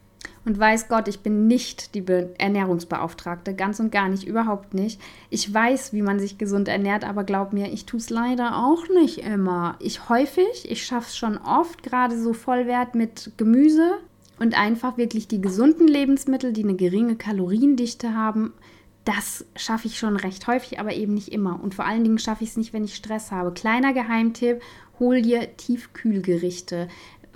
Und 0.44 0.58
weiß 0.58 0.88
Gott, 0.88 1.06
ich 1.06 1.20
bin 1.20 1.46
nicht 1.46 1.94
die 1.94 2.00
Be 2.00 2.34
Ernährungsbeauftragte, 2.36 3.54
ganz 3.54 3.78
und 3.78 3.92
gar 3.92 4.08
nicht, 4.08 4.26
überhaupt 4.26 4.74
nicht. 4.74 5.00
Ich 5.30 5.52
weiß, 5.52 5.92
wie 5.92 6.02
man 6.02 6.18
sich 6.18 6.36
gesund 6.36 6.66
ernährt, 6.68 7.04
aber 7.04 7.22
glaub 7.22 7.52
mir, 7.52 7.72
ich 7.72 7.86
tue 7.86 8.00
es 8.00 8.10
leider 8.10 8.56
auch 8.56 8.88
nicht 8.88 9.18
immer. 9.18 9.76
Ich 9.78 10.08
häufig, 10.08 10.68
ich 10.68 10.84
schaffe 10.84 11.06
es 11.08 11.16
schon 11.16 11.38
oft, 11.38 11.82
gerade 11.82 12.20
so 12.20 12.32
Vollwert 12.32 12.96
mit 12.96 13.32
Gemüse 13.36 13.98
und 14.40 14.58
einfach 14.58 14.98
wirklich 14.98 15.28
die 15.28 15.40
gesunden 15.40 15.86
Lebensmittel, 15.86 16.52
die 16.52 16.64
eine 16.64 16.74
geringe 16.74 17.14
Kaloriendichte 17.14 18.14
haben, 18.14 18.52
das 19.04 19.44
schaffe 19.56 19.88
ich 19.88 19.98
schon 19.98 20.16
recht 20.16 20.46
häufig, 20.46 20.78
aber 20.78 20.94
eben 20.94 21.14
nicht 21.14 21.28
immer. 21.32 21.62
Und 21.62 21.74
vor 21.74 21.84
allen 21.84 22.04
Dingen 22.04 22.18
schaffe 22.18 22.44
ich 22.44 22.50
es 22.50 22.56
nicht, 22.56 22.72
wenn 22.72 22.84
ich 22.84 22.94
Stress 22.94 23.30
habe. 23.32 23.52
Kleiner 23.52 23.92
Geheimtipp, 23.92 24.62
hol 24.98 25.22
dir 25.22 25.56
Tiefkühlgerichte. 25.56 26.88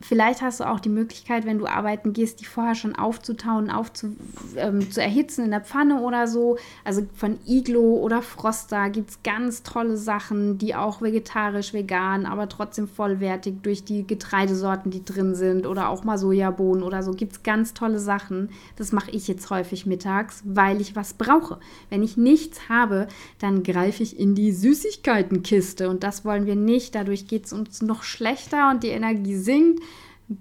Vielleicht 0.03 0.43
hast 0.43 0.61
du 0.61 0.65
auch 0.65 0.79
die 0.79 0.91
Möglichkeit, 0.91 1.47
wenn 1.47 1.59
du 1.59 1.67
arbeiten 1.67 2.13
gehst, 2.13 2.41
die 2.41 2.45
vorher 2.45 2.75
schon 2.75 2.95
aufzutauen, 2.95 3.71
aufzu, 3.71 4.15
ähm, 4.57 4.91
zu 4.91 5.01
erhitzen 5.01 5.47
in 5.47 5.51
der 5.51 5.63
Pfanne 5.63 6.03
oder 6.03 6.29
so. 6.29 6.59
Also 6.85 7.07
von 7.15 7.39
Iglo 7.47 7.97
oder 7.97 8.21
Froster 8.21 8.91
gibt 8.91 9.11
es 9.11 9.23
ganz 9.23 9.63
tolle 9.63 9.97
Sachen, 9.97 10.59
die 10.59 10.75
auch 10.75 11.01
vegetarisch, 11.01 11.73
vegan, 11.73 12.27
aber 12.27 12.51
trotzdem 12.51 12.89
vollwertig 12.89 13.63
durch 13.63 13.85
die 13.85 14.07
Getreidesorten, 14.07 14.91
die 14.91 15.03
drin 15.03 15.35
sind 15.35 15.67
oder 15.67 15.89
auch 15.89 16.05
mal 16.05 16.19
Sojabohnen 16.19 16.83
oder 16.83 17.03
so, 17.03 17.13
gibt 17.13 17.33
es 17.33 17.43
ganz 17.43 17.73
tolle 17.73 17.99
Sachen. 17.99 18.51
Das 18.77 18.93
mache 18.93 19.11
ich 19.13 19.27
jetzt 19.29 19.49
häufig 19.49 19.87
mittags, 19.87 20.43
weil 20.45 20.83
ich 20.83 20.95
was 20.95 21.15
brauche. 21.15 21.59
Wenn 21.89 22.03
ich 22.03 22.19
nichts 22.19 22.69
habe, 22.69 23.09
dann 23.39 23.63
greife 23.63 24.03
ich 24.03 24.21
in 24.21 24.35
die 24.35 24.53
Süßigkeitenkiste 24.53 25.89
und 25.89 26.03
das 26.03 26.27
wollen 26.27 26.45
wir 26.45 26.57
nicht. 26.57 26.95
Dadurch 26.95 27.27
geht 27.27 27.47
es 27.47 27.55
uns 27.55 27.81
noch 27.81 28.03
schlechter 28.03 28.71
und 28.71 28.83
die 28.83 28.89
Energie 28.89 29.37
sinkt 29.37 29.87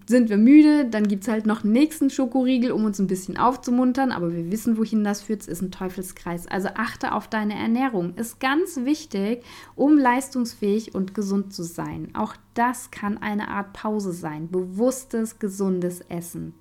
sind 0.07 0.29
wir 0.29 0.37
müde, 0.37 0.85
dann 0.85 1.07
gibt 1.07 1.23
es 1.23 1.29
halt 1.29 1.45
noch 1.45 1.63
einen 1.63 1.73
nächsten 1.73 2.09
Schokoriegel, 2.09 2.71
um 2.71 2.85
uns 2.85 2.97
ein 2.97 3.05
bisschen 3.05 3.37
aufzumuntern, 3.37 4.11
aber 4.11 4.33
wir 4.33 4.51
wissen, 4.51 4.77
wohin 4.77 5.03
das 5.03 5.21
führt. 5.21 5.41
Es 5.41 5.47
ist 5.47 5.61
ein 5.61 5.71
Teufelskreis. 5.71 6.47
Also 6.47 6.69
achte 6.75 7.13
auf 7.13 7.27
deine 7.27 7.53
Ernährung. 7.53 8.15
Ist 8.15 8.39
ganz 8.39 8.77
wichtig, 8.77 9.43
um 9.75 9.97
leistungsfähig 9.97 10.95
und 10.95 11.13
gesund 11.13 11.53
zu 11.53 11.63
sein. 11.63 12.09
Auch 12.15 12.35
das 12.55 12.89
kann 12.89 13.19
eine 13.19 13.49
Art 13.49 13.73
Pause 13.73 14.11
sein. 14.11 14.49
Bewusstes, 14.49 15.37
gesundes 15.37 16.01
Essen. 16.01 16.55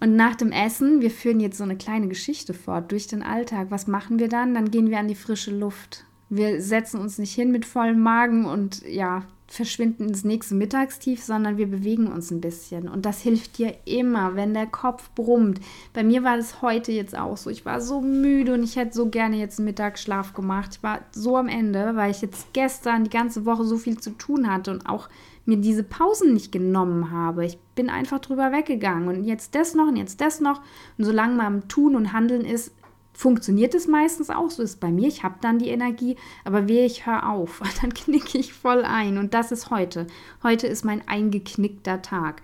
Und 0.00 0.16
nach 0.16 0.34
dem 0.34 0.50
Essen, 0.50 1.00
wir 1.00 1.10
führen 1.10 1.40
jetzt 1.40 1.58
so 1.58 1.64
eine 1.64 1.76
kleine 1.76 2.08
Geschichte 2.08 2.54
fort 2.54 2.90
durch 2.90 3.06
den 3.06 3.22
Alltag. 3.22 3.68
Was 3.70 3.86
machen 3.86 4.18
wir 4.18 4.28
dann? 4.28 4.52
Dann 4.52 4.70
gehen 4.72 4.90
wir 4.90 4.98
an 4.98 5.08
die 5.08 5.14
frische 5.14 5.56
Luft. 5.56 6.04
Wir 6.28 6.60
setzen 6.60 7.00
uns 7.00 7.18
nicht 7.18 7.32
hin 7.32 7.52
mit 7.52 7.64
vollem 7.64 8.00
Magen 8.00 8.46
und 8.46 8.82
ja, 8.82 9.26
verschwinden 9.48 10.08
ins 10.08 10.24
nächste 10.24 10.54
Mittagstief, 10.54 11.22
sondern 11.22 11.56
wir 11.56 11.68
bewegen 11.68 12.08
uns 12.08 12.30
ein 12.30 12.40
bisschen. 12.40 12.88
Und 12.88 13.06
das 13.06 13.20
hilft 13.20 13.58
dir 13.58 13.74
immer, 13.84 14.34
wenn 14.34 14.54
der 14.54 14.66
Kopf 14.66 15.10
brummt. 15.14 15.60
Bei 15.92 16.02
mir 16.02 16.24
war 16.24 16.36
das 16.36 16.62
heute 16.62 16.92
jetzt 16.92 17.16
auch 17.16 17.36
so. 17.36 17.50
Ich 17.50 17.64
war 17.64 17.80
so 17.80 18.00
müde 18.00 18.54
und 18.54 18.64
ich 18.64 18.76
hätte 18.76 18.94
so 18.94 19.08
gerne 19.08 19.36
jetzt 19.36 19.58
einen 19.58 19.66
Mittagsschlaf 19.66 20.34
gemacht. 20.34 20.76
Ich 20.76 20.82
war 20.82 21.00
so 21.12 21.36
am 21.36 21.48
Ende, 21.48 21.94
weil 21.94 22.10
ich 22.10 22.22
jetzt 22.22 22.52
gestern 22.52 23.04
die 23.04 23.10
ganze 23.10 23.46
Woche 23.46 23.64
so 23.64 23.76
viel 23.76 23.98
zu 23.98 24.10
tun 24.10 24.50
hatte 24.50 24.72
und 24.72 24.88
auch 24.88 25.08
mir 25.46 25.56
diese 25.58 25.84
Pausen 25.84 26.34
nicht 26.34 26.50
genommen 26.50 27.12
habe. 27.12 27.46
Ich 27.46 27.58
bin 27.76 27.88
einfach 27.88 28.18
drüber 28.18 28.50
weggegangen 28.50 29.08
und 29.08 29.24
jetzt 29.24 29.54
das 29.54 29.74
noch 29.74 29.86
und 29.86 29.96
jetzt 29.96 30.20
das 30.20 30.40
noch. 30.40 30.60
Und 30.98 31.04
solange 31.04 31.36
man 31.36 31.46
am 31.46 31.68
Tun 31.68 31.94
und 31.94 32.12
Handeln 32.12 32.44
ist, 32.44 32.72
funktioniert 33.16 33.74
es 33.74 33.88
meistens 33.88 34.30
auch. 34.30 34.50
So 34.50 34.62
ist 34.62 34.70
es 34.70 34.76
bei 34.76 34.90
mir. 34.90 35.08
Ich 35.08 35.22
habe 35.22 35.36
dann 35.40 35.58
die 35.58 35.70
Energie, 35.70 36.16
aber 36.44 36.68
wehe, 36.68 36.84
ich 36.84 37.06
höre 37.06 37.28
auf, 37.28 37.62
dann 37.80 37.92
knicke 37.94 38.38
ich 38.38 38.52
voll 38.52 38.84
ein. 38.84 39.18
Und 39.18 39.34
das 39.34 39.52
ist 39.52 39.70
heute. 39.70 40.06
Heute 40.42 40.66
ist 40.66 40.84
mein 40.84 41.06
eingeknickter 41.08 42.02
Tag. 42.02 42.42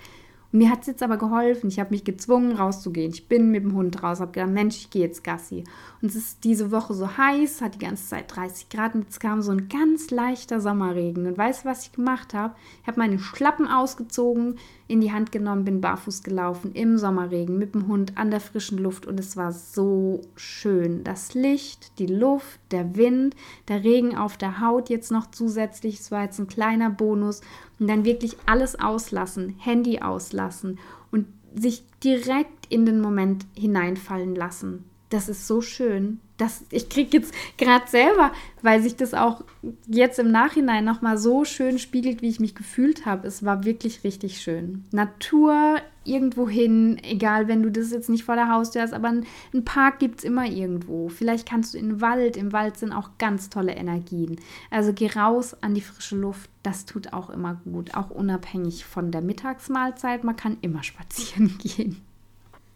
Und 0.53 0.59
mir 0.59 0.71
hat 0.71 0.83
es 0.83 0.87
jetzt 0.87 1.03
aber 1.03 1.17
geholfen. 1.17 1.69
Ich 1.69 1.81
habe 1.81 1.91
mich 1.91 2.05
gezwungen, 2.05 2.53
rauszugehen. 2.53 3.11
Ich 3.11 3.27
bin 3.27 3.51
mit 3.51 3.65
dem 3.65 3.75
Hund 3.75 4.03
raus, 4.03 4.21
habe 4.21 4.33
gedacht, 4.33 4.51
Mensch, 4.51 4.77
ich 4.77 4.91
gehe 4.91 5.03
jetzt 5.03 5.25
Gassi. 5.25 5.65
Und 6.03 6.11
es 6.11 6.17
ist 6.17 6.45
diese 6.45 6.71
Woche 6.71 6.95
so 6.95 7.17
heiß, 7.17 7.63
hat 7.63 7.75
die 7.77 7.79
ganze 7.79 8.07
Zeit 8.07 8.35
30 8.35 8.69
Grad 8.69 8.95
und 8.95 9.05
jetzt 9.05 9.21
kam 9.21 9.41
so 9.41 9.53
ein 9.53 9.69
ganz 9.69 10.11
leichter 10.11 10.61
Sommerregen. 10.61 11.27
Und 11.27 11.39
weißt 11.39 11.65
du, 11.65 11.69
was 11.69 11.87
ich 11.87 11.93
gemacht 11.93 12.35
habe? 12.35 12.55
Ich 12.83 12.89
habe 12.89 13.01
meine 13.01 13.19
Schlappen 13.19 13.67
ausgezogen, 13.67 14.57
in 14.93 15.01
die 15.01 15.11
Hand 15.11 15.33
genommen, 15.33 15.65
bin 15.65 15.81
barfuß 15.81 16.23
gelaufen 16.23 16.73
im 16.75 16.99
Sommerregen 16.99 17.57
mit 17.57 17.75
dem 17.75 17.89
Hund 17.89 18.19
an 18.19 18.31
der 18.31 18.41
frischen 18.41 18.77
Luft 18.77 19.07
und 19.07 19.19
es 19.19 19.39
war 19.39 19.51
so 19.51 20.21
schön. 20.37 21.03
Das 21.03 21.33
Licht, 21.33 21.99
die 21.99 22.07
Luft, 22.07 22.61
der 22.71 22.95
Wind, 22.95 23.35
der 23.69 23.85
Regen 23.85 24.15
auf 24.15 24.37
der 24.37 24.61
Haut 24.61 24.91
jetzt 24.91 25.11
noch 25.11 25.31
zusätzlich. 25.31 25.99
Es 25.99 26.11
war 26.11 26.25
jetzt 26.25 26.39
ein 26.39 26.47
kleiner 26.47 26.91
Bonus 26.91 27.41
und 27.81 27.89
dann 27.89 28.05
wirklich 28.05 28.37
alles 28.45 28.79
auslassen, 28.79 29.57
Handy 29.59 30.01
auslassen 30.01 30.79
und 31.11 31.27
sich 31.55 31.85
direkt 32.05 32.67
in 32.69 32.85
den 32.85 33.01
Moment 33.01 33.47
hineinfallen 33.57 34.35
lassen. 34.35 34.85
Das 35.09 35.31
ist 35.31 35.47
so 35.47 35.63
schön. 35.63 36.21
Das, 36.43 36.65
ich 36.71 36.89
kriege 36.89 37.19
jetzt 37.19 37.33
gerade 37.57 37.89
selber, 37.89 38.33
weil 38.63 38.83
sich 38.83 38.97
das 38.97 39.15
auch 39.15 39.45
jetzt 39.87 40.19
im 40.19 40.33
Nachhinein 40.33 40.85
nochmal 40.85 41.17
so 41.17 41.45
schön 41.45 41.79
spiegelt, 41.79 42.21
wie 42.21 42.29
ich 42.29 42.41
mich 42.41 42.57
gefühlt 42.57 43.07
habe. 43.07 43.29
Es 43.29 43.45
war 43.45 43.65
wirklich 43.65 44.03
richtig 44.03 44.41
schön. 44.41 44.85
Natur 44.91 45.77
irgendwo 46.05 46.49
hin, 46.49 47.01
egal 47.05 47.47
wenn 47.47 47.63
du 47.63 47.71
das 47.71 47.93
jetzt 47.93 48.11
nicht 48.11 48.25
vor 48.25 48.35
der 48.35 48.49
Haustür 48.49 48.83
hast, 48.83 48.93
aber 48.93 49.09
ein 49.09 49.65
Park 49.65 50.01
gibt 50.01 50.19
es 50.19 50.25
immer 50.25 50.47
irgendwo. 50.47 51.09
Vielleicht 51.09 51.49
kannst 51.49 51.75
du 51.75 51.79
in 51.79 51.91
den 51.91 52.01
Wald, 52.01 52.37
im 52.37 52.53
Wald 52.53 52.77
sind 52.77 52.93
auch 52.93 53.11
ganz 53.19 53.51
tolle 53.51 53.77
Energien. 53.77 54.41
Also 54.69 54.93
geh 54.93 55.13
raus 55.13 55.57
an 55.61 55.75
die 55.75 55.81
frische 55.81 56.17
Luft, 56.17 56.51
das 56.65 56.87
tut 56.87 57.13
auch 57.13 57.31
immer 57.31 57.61
gut, 57.65 57.95
auch 57.95 58.11
unabhängig 58.11 58.85
von 58.85 59.13
der 59.13 59.23
Mittagsmahlzeit. 59.23 60.25
Man 60.25 60.35
kann 60.35 60.57
immer 60.61 60.83
spazieren 60.83 61.57
gehen. 61.59 62.03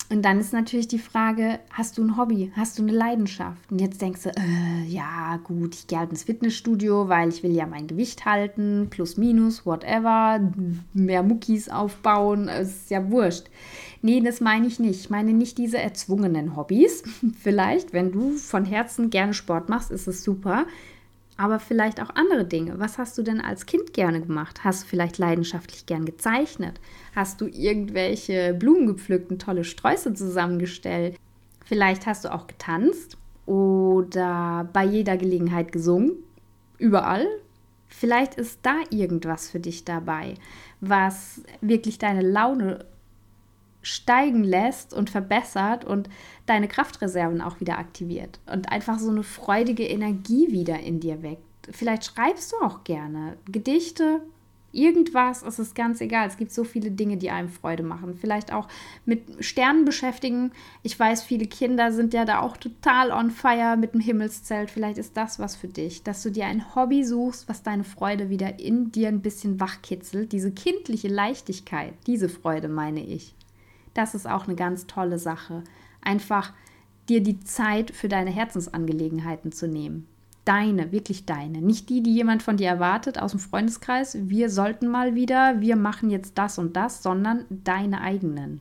Und 0.09 0.23
dann 0.23 0.39
ist 0.39 0.53
natürlich 0.53 0.87
die 0.87 1.01
Frage, 1.01 1.59
hast 1.71 1.99
du 1.99 2.05
ein 2.05 2.17
Hobby, 2.17 2.53
hast 2.55 2.79
du 2.79 2.83
eine 2.83 2.93
Leidenschaft? 2.93 3.71
Und 3.71 3.81
jetzt 3.81 4.01
denkst 4.01 4.23
du, 4.23 4.29
äh, 4.31 4.85
ja 4.87 5.39
gut, 5.43 5.75
ich 5.75 5.89
gehe 5.89 5.99
halt 5.99 6.11
ins 6.11 6.23
Fitnessstudio, 6.23 7.09
weil 7.09 7.29
ich 7.29 7.43
will 7.43 7.53
ja 7.53 7.67
mein 7.67 7.89
Gewicht 7.89 8.25
halten, 8.25 8.87
plus 8.89 9.17
minus, 9.17 9.67
whatever, 9.67 10.41
mehr 10.93 11.25
Muckis 11.25 11.69
aufbauen, 11.69 12.47
ist 12.47 12.89
ja 12.91 13.11
wurscht. 13.11 13.47
Nee, 14.01 14.21
das 14.21 14.41
meine 14.41 14.69
ich 14.69 14.79
nicht. 14.79 15.01
Ich 15.01 15.11
meine 15.11 15.33
nicht 15.33 15.59
diese 15.59 15.79
erzwungenen 15.79 16.55
Hobbys. 16.55 17.03
Vielleicht, 17.41 17.93
wenn 17.93 18.13
du 18.13 18.33
von 18.37 18.65
Herzen 18.65 19.11
gerne 19.11 19.35
Sport 19.35 19.69
machst, 19.69 19.91
ist 19.91 20.07
es 20.07 20.23
super 20.23 20.67
aber 21.37 21.61
vielleicht 21.61 22.01
auch 22.01 22.11
andere 22.15 22.45
Dinge. 22.45 22.79
Was 22.79 22.99
hast 22.99 23.19
du 23.19 23.23
denn 23.23 23.41
als 23.41 23.67
Kind 23.67 23.93
gerne 23.93 24.21
gemacht? 24.21 24.65
Hast 24.65 24.85
du 24.85 24.89
vielleicht 24.89 25.19
leidenschaftlich 25.19 25.87
gern 25.87 26.05
gezeichnet? 26.05 26.81
Hast 27.15 27.41
du 27.41 27.47
irgendwelche 27.47 28.55
Blumen 28.55 28.87
gepflückt 28.87 29.31
und 29.31 29.43
tolle 29.43 29.65
Sträuße 29.65 30.15
zusammengestellt? 30.15 31.17
Vielleicht 31.65 32.07
hast 32.07 32.25
du 32.25 32.33
auch 32.33 32.47
getanzt 32.47 33.19
oder 33.45 34.69
bei 34.73 34.85
jeder 34.85 35.17
Gelegenheit 35.17 35.73
gesungen. 35.73 36.13
Überall. 36.79 37.27
Vielleicht 37.89 38.35
ist 38.35 38.61
da 38.63 38.77
irgendwas 38.91 39.49
für 39.51 39.61
dich 39.61 39.85
dabei, 39.85 40.35
was 40.81 41.43
wirklich 41.61 41.99
deine 41.99 42.23
Laune 42.23 42.85
steigen 43.87 44.45
lässt 44.45 44.93
und 44.93 45.11
verbessert 45.11 45.85
und 45.85 46.09
deine 46.47 46.69
Kraftreserven 46.69 47.41
auch 47.41 47.61
wieder 47.61 47.79
aktiviert 47.79 48.41
und 48.53 48.71
einfach 48.71 48.99
so 48.99 49.11
eine 49.11 49.23
freudige 49.23 49.87
Energie 49.87 50.51
wieder 50.51 50.81
in 50.81 51.01
dir 51.01 51.23
weckt. 51.23 51.43
Vielleicht 51.71 52.05
schreibst 52.05 52.53
du 52.53 52.57
auch 52.65 52.85
gerne 52.85 53.37
Gedichte, 53.51 54.23
irgendwas, 54.77 55.43
es 55.43 55.59
ist 55.59 55.75
ganz 55.75 56.01
egal. 56.01 56.29
Es 56.29 56.37
gibt 56.37 56.53
so 56.53 56.63
viele 56.65 56.91
Dinge, 56.91 57.17
die 57.17 57.31
einem 57.31 57.49
Freude 57.49 57.83
machen. 57.83 58.15
Vielleicht 58.15 58.53
auch 58.53 58.69
mit 59.05 59.45
Sternen 59.45 59.85
beschäftigen. 59.85 60.53
Ich 60.83 60.99
weiß, 60.99 61.23
viele 61.23 61.47
Kinder 61.47 61.93
sind 61.93 62.15
ja 62.15 62.25
da 62.25 62.41
auch 62.41 62.57
total 62.57 63.11
on 63.11 63.31
fire 63.31 63.77
mit 63.77 63.95
dem 63.95 64.01
Himmelszelt. 64.01 64.71
Vielleicht 64.71 64.99
ist 64.99 65.17
das 65.17 65.39
was 65.39 65.57
für 65.57 65.69
dich, 65.69 66.03
dass 66.03 66.23
du 66.23 66.31
dir 66.31 66.47
ein 66.47 66.75
Hobby 66.75 67.05
suchst, 67.05 67.49
was 67.49 67.63
deine 67.63 67.85
Freude 67.85 68.29
wieder 68.29 68.61
in 68.61 68.93
dir 68.93 69.09
ein 69.09 69.23
bisschen 69.23 69.59
wachkitzelt. 69.59 70.33
Diese 70.33 70.53
kindliche 70.53 71.09
Leichtigkeit, 71.09 71.95
diese 72.07 72.29
Freude 72.29 72.69
meine 72.69 73.05
ich. 73.05 73.35
Das 73.97 74.15
ist 74.15 74.29
auch 74.29 74.47
eine 74.47 74.57
ganz 74.57 74.87
tolle 74.87 75.19
Sache. 75.19 75.65
Einfach 76.03 76.53
dir 77.09 77.23
die 77.23 77.41
Zeit 77.41 77.91
für 77.91 78.09
deine 78.09 78.31
Herzensangelegenheiten 78.31 79.53
zu 79.53 79.67
nehmen. 79.67 80.09
deine, 80.45 80.93
wirklich 80.93 81.27
deine. 81.27 81.61
Nicht 81.61 81.89
die, 81.89 82.03
die 82.03 82.15
jemand 82.15 82.43
von 82.43 82.57
dir 82.57 82.69
erwartet 82.69 83.19
aus 83.19 83.33
dem 83.33 83.41
Freundeskreis. 83.41 84.17
Wir 84.29 84.49
sollten 84.49 84.87
mal 84.87 85.17
wieder, 85.17 85.61
wir 85.61 85.75
machen 85.75 86.09
jetzt 86.09 86.39
das 86.39 86.59
und 86.59 86.77
das, 86.77 87.03
sondern 87.03 87.45
deine 87.51 88.01
eigenen. 88.01 88.61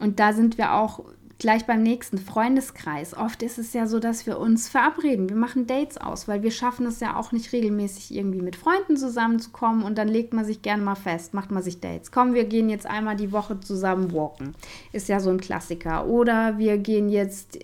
Und 0.00 0.18
da 0.18 0.32
sind 0.32 0.58
wir 0.58 0.74
auch 0.74 1.04
gleich 1.38 1.66
beim 1.66 1.82
nächsten 1.82 2.18
Freundeskreis. 2.18 3.16
Oft 3.16 3.42
ist 3.42 3.58
es 3.58 3.72
ja 3.72 3.86
so, 3.86 3.98
dass 3.98 4.26
wir 4.26 4.38
uns 4.38 4.68
verabreden. 4.68 5.28
Wir 5.28 5.36
machen 5.36 5.66
Dates 5.66 5.98
aus, 5.98 6.28
weil 6.28 6.42
wir 6.42 6.50
schaffen 6.50 6.86
es 6.86 7.00
ja 7.00 7.16
auch 7.16 7.32
nicht 7.32 7.52
regelmäßig 7.52 8.14
irgendwie 8.14 8.40
mit 8.40 8.56
Freunden 8.56 8.96
zusammenzukommen 8.96 9.82
und 9.82 9.98
dann 9.98 10.08
legt 10.08 10.32
man 10.32 10.44
sich 10.44 10.62
gerne 10.62 10.82
mal 10.82 10.94
fest, 10.94 11.34
macht 11.34 11.50
man 11.50 11.62
sich 11.62 11.80
Dates. 11.80 12.12
Komm, 12.12 12.34
wir 12.34 12.44
gehen 12.44 12.68
jetzt 12.68 12.86
einmal 12.86 13.16
die 13.16 13.32
Woche 13.32 13.60
zusammen 13.60 14.12
walken. 14.12 14.54
Ist 14.92 15.08
ja 15.08 15.20
so 15.20 15.30
ein 15.30 15.40
Klassiker. 15.40 16.06
Oder 16.06 16.58
wir 16.58 16.78
gehen 16.78 17.08
jetzt 17.08 17.58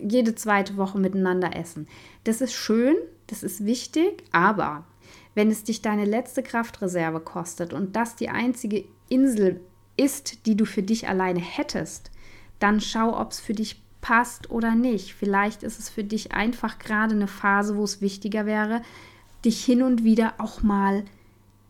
jede 0.00 0.34
zweite 0.34 0.76
Woche 0.76 0.98
miteinander 0.98 1.54
essen. 1.54 1.86
Das 2.24 2.40
ist 2.40 2.54
schön, 2.54 2.96
das 3.26 3.42
ist 3.42 3.64
wichtig, 3.64 4.22
aber 4.32 4.84
wenn 5.34 5.50
es 5.50 5.64
dich 5.64 5.82
deine 5.82 6.04
letzte 6.04 6.42
Kraftreserve 6.42 7.20
kostet 7.20 7.72
und 7.72 7.96
das 7.96 8.16
die 8.16 8.28
einzige 8.28 8.84
Insel 9.08 9.60
ist, 9.96 10.46
die 10.46 10.56
du 10.56 10.64
für 10.64 10.82
dich 10.82 11.08
alleine 11.08 11.40
hättest, 11.40 12.10
dann 12.62 12.80
schau, 12.80 13.18
ob 13.18 13.32
es 13.32 13.40
für 13.40 13.54
dich 13.54 13.82
passt 14.00 14.50
oder 14.50 14.74
nicht. 14.74 15.14
Vielleicht 15.14 15.62
ist 15.62 15.78
es 15.78 15.88
für 15.88 16.04
dich 16.04 16.32
einfach 16.32 16.78
gerade 16.78 17.14
eine 17.14 17.28
Phase, 17.28 17.76
wo 17.76 17.84
es 17.84 18.02
wichtiger 18.02 18.44
wäre, 18.46 18.82
dich 19.44 19.64
hin 19.64 19.82
und 19.82 20.04
wieder 20.04 20.34
auch 20.38 20.62
mal 20.62 21.04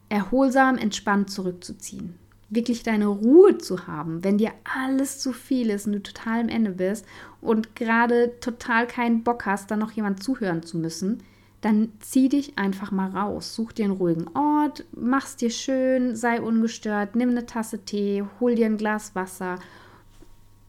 erholsam, 0.09 0.77
entspannt 0.77 1.31
zurückzuziehen. 1.31 2.19
Wirklich 2.51 2.83
deine 2.83 3.07
Ruhe 3.07 3.57
zu 3.57 3.87
haben, 3.87 4.25
wenn 4.25 4.37
dir 4.37 4.53
alles 4.65 5.21
zu 5.21 5.33
viel 5.33 5.71
ist 5.71 5.87
und 5.87 5.93
du 5.93 6.03
total 6.03 6.41
am 6.41 6.49
Ende 6.49 6.73
bist 6.73 7.07
und 7.41 7.77
gerade 7.77 8.39
total 8.41 8.87
keinen 8.87 9.23
Bock 9.23 9.47
hast, 9.47 9.71
dann 9.71 9.79
noch 9.79 9.93
jemand 9.93 10.23
zuhören 10.23 10.63
zu 10.63 10.77
müssen, 10.77 11.23
dann 11.63 11.93
zieh 12.01 12.29
dich 12.29 12.59
einfach 12.59 12.91
mal 12.91 13.09
raus. 13.11 13.55
Such 13.55 13.73
dir 13.73 13.87
einen 13.87 13.95
ruhigen 13.95 14.29
Ort, 14.37 14.85
mach's 14.93 15.37
dir 15.37 15.49
schön, 15.49 16.15
sei 16.15 16.43
ungestört, 16.43 17.17
nimm 17.17 17.31
eine 17.31 17.47
Tasse 17.47 17.85
Tee, 17.85 18.25
hol 18.41 18.55
dir 18.55 18.67
ein 18.67 18.77
Glas 18.77 19.15
Wasser 19.15 19.59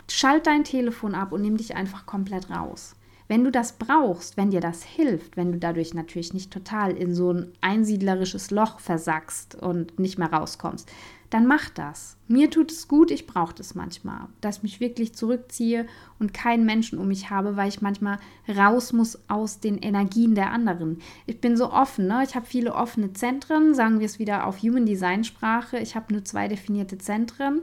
Schalt 0.10 0.48
dein 0.48 0.64
Telefon 0.64 1.16
ab 1.16 1.32
und 1.32 1.42
nimm 1.42 1.58
dich 1.58 1.76
einfach 1.76 2.06
komplett 2.06 2.50
raus. 2.50 2.96
Wenn 3.28 3.44
du 3.44 3.52
das 3.52 3.74
brauchst, 3.74 4.38
wenn 4.38 4.52
dir 4.52 4.60
das 4.60 4.84
hilft, 4.84 5.38
wenn 5.38 5.54
du 5.54 5.58
dadurch 5.58 5.94
natürlich 5.94 6.34
nicht 6.34 6.52
total 6.52 6.92
in 6.92 7.16
so 7.16 7.32
ein 7.32 7.52
einsiedlerisches 7.62 8.52
Loch 8.52 8.80
versackst 8.80 9.56
und 9.56 9.98
nicht 9.98 10.20
mehr 10.20 10.32
rauskommst, 10.32 10.92
dann 11.34 11.48
mach 11.48 11.70
das. 11.70 12.16
Mir 12.28 12.52
tut 12.52 12.72
es 12.72 12.88
gut, 12.88 13.10
ich 13.10 13.26
brauche 13.26 13.56
das 13.56 13.74
manchmal, 13.74 14.28
dass 14.42 14.58
ich 14.58 14.64
mich 14.64 14.80
wirklich 14.80 15.16
zurückziehe 15.16 15.88
und 16.20 16.32
keinen 16.32 16.64
Menschen 16.64 17.00
um 17.00 17.08
mich 17.08 17.32
habe, 17.32 17.58
weil 17.58 17.70
ich 17.70 17.82
manchmal 17.82 18.20
raus 18.48 18.94
muss 18.94 19.18
aus 19.30 19.60
den 19.60 19.80
Energien 19.80 20.36
der 20.36 20.52
anderen. 20.52 21.00
Ich 21.26 21.42
bin 21.42 21.58
so 21.58 21.72
offen, 21.72 22.06
ne? 22.06 22.24
ich 22.24 22.36
habe 22.36 22.46
viele 22.46 22.76
offene 22.76 23.14
Zentren, 23.14 23.74
sagen 23.74 24.00
wir 24.00 24.06
es 24.06 24.20
wieder 24.20 24.46
auf 24.46 24.62
Human 24.62 24.86
Design 24.86 25.24
Sprache. 25.24 25.80
Ich 25.80 25.96
habe 25.96 26.14
nur 26.14 26.24
zwei 26.24 26.48
definierte 26.48 27.00
Zentren 27.00 27.62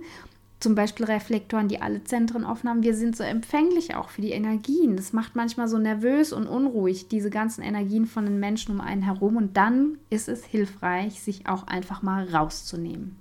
zum 0.60 0.74
Beispiel 0.74 1.06
Reflektoren, 1.06 1.68
die 1.68 1.80
alle 1.80 2.04
Zentren 2.04 2.44
offen 2.44 2.68
haben. 2.68 2.82
Wir 2.82 2.94
sind 2.94 3.16
so 3.16 3.24
empfänglich 3.24 3.94
auch 3.96 4.10
für 4.10 4.20
die 4.20 4.32
Energien. 4.32 4.96
Das 4.96 5.14
macht 5.14 5.34
manchmal 5.34 5.68
so 5.68 5.78
nervös 5.78 6.34
und 6.34 6.46
unruhig, 6.46 7.08
diese 7.08 7.30
ganzen 7.30 7.62
Energien 7.62 8.06
von 8.06 8.26
den 8.26 8.38
Menschen 8.38 8.74
um 8.74 8.82
einen 8.82 9.02
herum. 9.02 9.36
Und 9.36 9.56
dann 9.56 9.96
ist 10.10 10.28
es 10.28 10.44
hilfreich, 10.44 11.22
sich 11.22 11.48
auch 11.48 11.66
einfach 11.66 12.02
mal 12.02 12.28
rauszunehmen. 12.28 13.16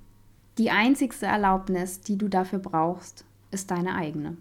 Die 0.58 0.70
einzigste 0.70 1.28
Erlaubnis, 1.28 2.02
die 2.02 2.18
du 2.18 2.28
dafür 2.28 2.60
brauchst, 2.60 3.24
ist 3.52 3.72
deine 3.72 3.96
eigene. 3.96 4.36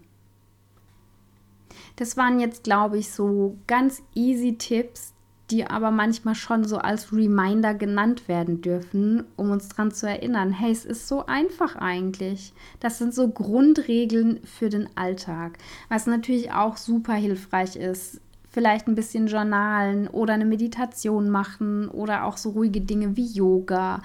Das 1.95 2.17
waren 2.17 2.41
jetzt, 2.41 2.65
glaube 2.65 2.97
ich, 2.97 3.11
so 3.11 3.57
ganz 3.65 4.03
easy 4.13 4.57
Tipps, 4.57 5.13
die 5.51 5.65
aber 5.65 5.91
manchmal 5.91 6.35
schon 6.35 6.63
so 6.63 6.77
als 6.77 7.11
Reminder 7.11 7.73
genannt 7.73 8.27
werden 8.27 8.61
dürfen, 8.61 9.23
um 9.35 9.49
uns 9.49 9.69
daran 9.69 9.91
zu 9.91 10.07
erinnern, 10.07 10.51
hey, 10.51 10.71
es 10.71 10.85
ist 10.85 11.07
so 11.07 11.25
einfach 11.25 11.75
eigentlich. 11.75 12.53
Das 12.79 12.97
sind 12.97 13.13
so 13.13 13.29
Grundregeln 13.29 14.41
für 14.43 14.69
den 14.69 14.89
Alltag, 14.95 15.57
was 15.89 16.05
natürlich 16.05 16.51
auch 16.51 16.77
super 16.77 17.13
hilfreich 17.13 17.75
ist. 17.75 18.21
Vielleicht 18.51 18.87
ein 18.87 18.95
bisschen 18.95 19.27
journalen 19.27 20.07
oder 20.07 20.33
eine 20.33 20.45
Meditation 20.45 21.29
machen 21.29 21.87
oder 21.89 22.25
auch 22.25 22.37
so 22.37 22.51
ruhige 22.51 22.81
Dinge 22.81 23.15
wie 23.15 23.27
Yoga. 23.27 24.01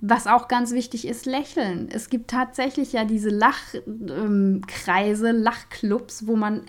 Was 0.00 0.26
auch 0.26 0.46
ganz 0.46 0.72
wichtig 0.72 1.08
ist, 1.08 1.26
lächeln. 1.26 1.88
Es 1.90 2.08
gibt 2.08 2.30
tatsächlich 2.30 2.92
ja 2.92 3.04
diese 3.04 3.30
Lachkreise, 3.30 5.28
ähm, 5.30 5.42
Lachclubs, 5.42 6.26
wo 6.26 6.36
man 6.36 6.62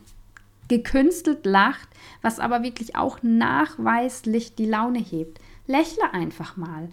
gekünstelt 0.69 1.45
lacht, 1.45 1.89
was 2.21 2.39
aber 2.39 2.63
wirklich 2.63 2.95
auch 2.95 3.19
nachweislich 3.21 4.55
die 4.55 4.65
Laune 4.65 4.99
hebt. 4.99 5.39
Lächle 5.67 6.13
einfach 6.13 6.55
mal. 6.55 6.89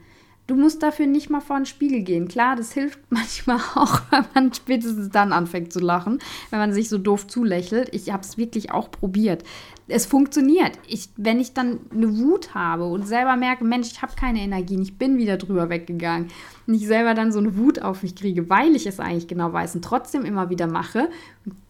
Du 0.46 0.54
musst 0.54 0.84
dafür 0.84 1.06
nicht 1.06 1.28
mal 1.28 1.40
vor 1.40 1.56
den 1.56 1.66
Spiegel 1.66 2.02
gehen. 2.02 2.28
Klar, 2.28 2.54
das 2.54 2.72
hilft 2.72 3.00
manchmal 3.10 3.58
auch, 3.74 4.00
wenn 4.10 4.24
man 4.34 4.54
spätestens 4.54 5.10
dann 5.10 5.32
anfängt 5.32 5.72
zu 5.72 5.80
lachen, 5.80 6.20
wenn 6.50 6.58
man 6.58 6.72
sich 6.72 6.88
so 6.88 6.98
doof 6.98 7.26
zulächelt. 7.26 7.88
Ich 7.92 8.12
habe 8.12 8.22
es 8.22 8.38
wirklich 8.38 8.70
auch 8.70 8.90
probiert. 8.90 9.42
Es 9.88 10.06
funktioniert. 10.06 10.78
Ich, 10.88 11.10
wenn 11.16 11.40
ich 11.40 11.52
dann 11.52 11.80
eine 11.92 12.16
Wut 12.18 12.54
habe 12.54 12.84
und 12.86 13.06
selber 13.06 13.36
merke, 13.36 13.64
Mensch, 13.64 13.90
ich 13.90 14.02
habe 14.02 14.14
keine 14.18 14.40
Energie, 14.40 14.80
ich 14.80 14.98
bin 14.98 15.16
wieder 15.18 15.36
drüber 15.36 15.68
weggegangen 15.68 16.28
und 16.66 16.74
ich 16.74 16.86
selber 16.86 17.14
dann 17.14 17.32
so 17.32 17.38
eine 17.38 17.56
Wut 17.56 17.82
auf 17.82 18.02
mich 18.02 18.14
kriege, 18.14 18.48
weil 18.48 18.74
ich 18.74 18.86
es 18.86 19.00
eigentlich 19.00 19.28
genau 19.28 19.52
weiß 19.52 19.76
und 19.76 19.84
trotzdem 19.84 20.24
immer 20.24 20.50
wieder 20.50 20.66
mache, 20.66 21.08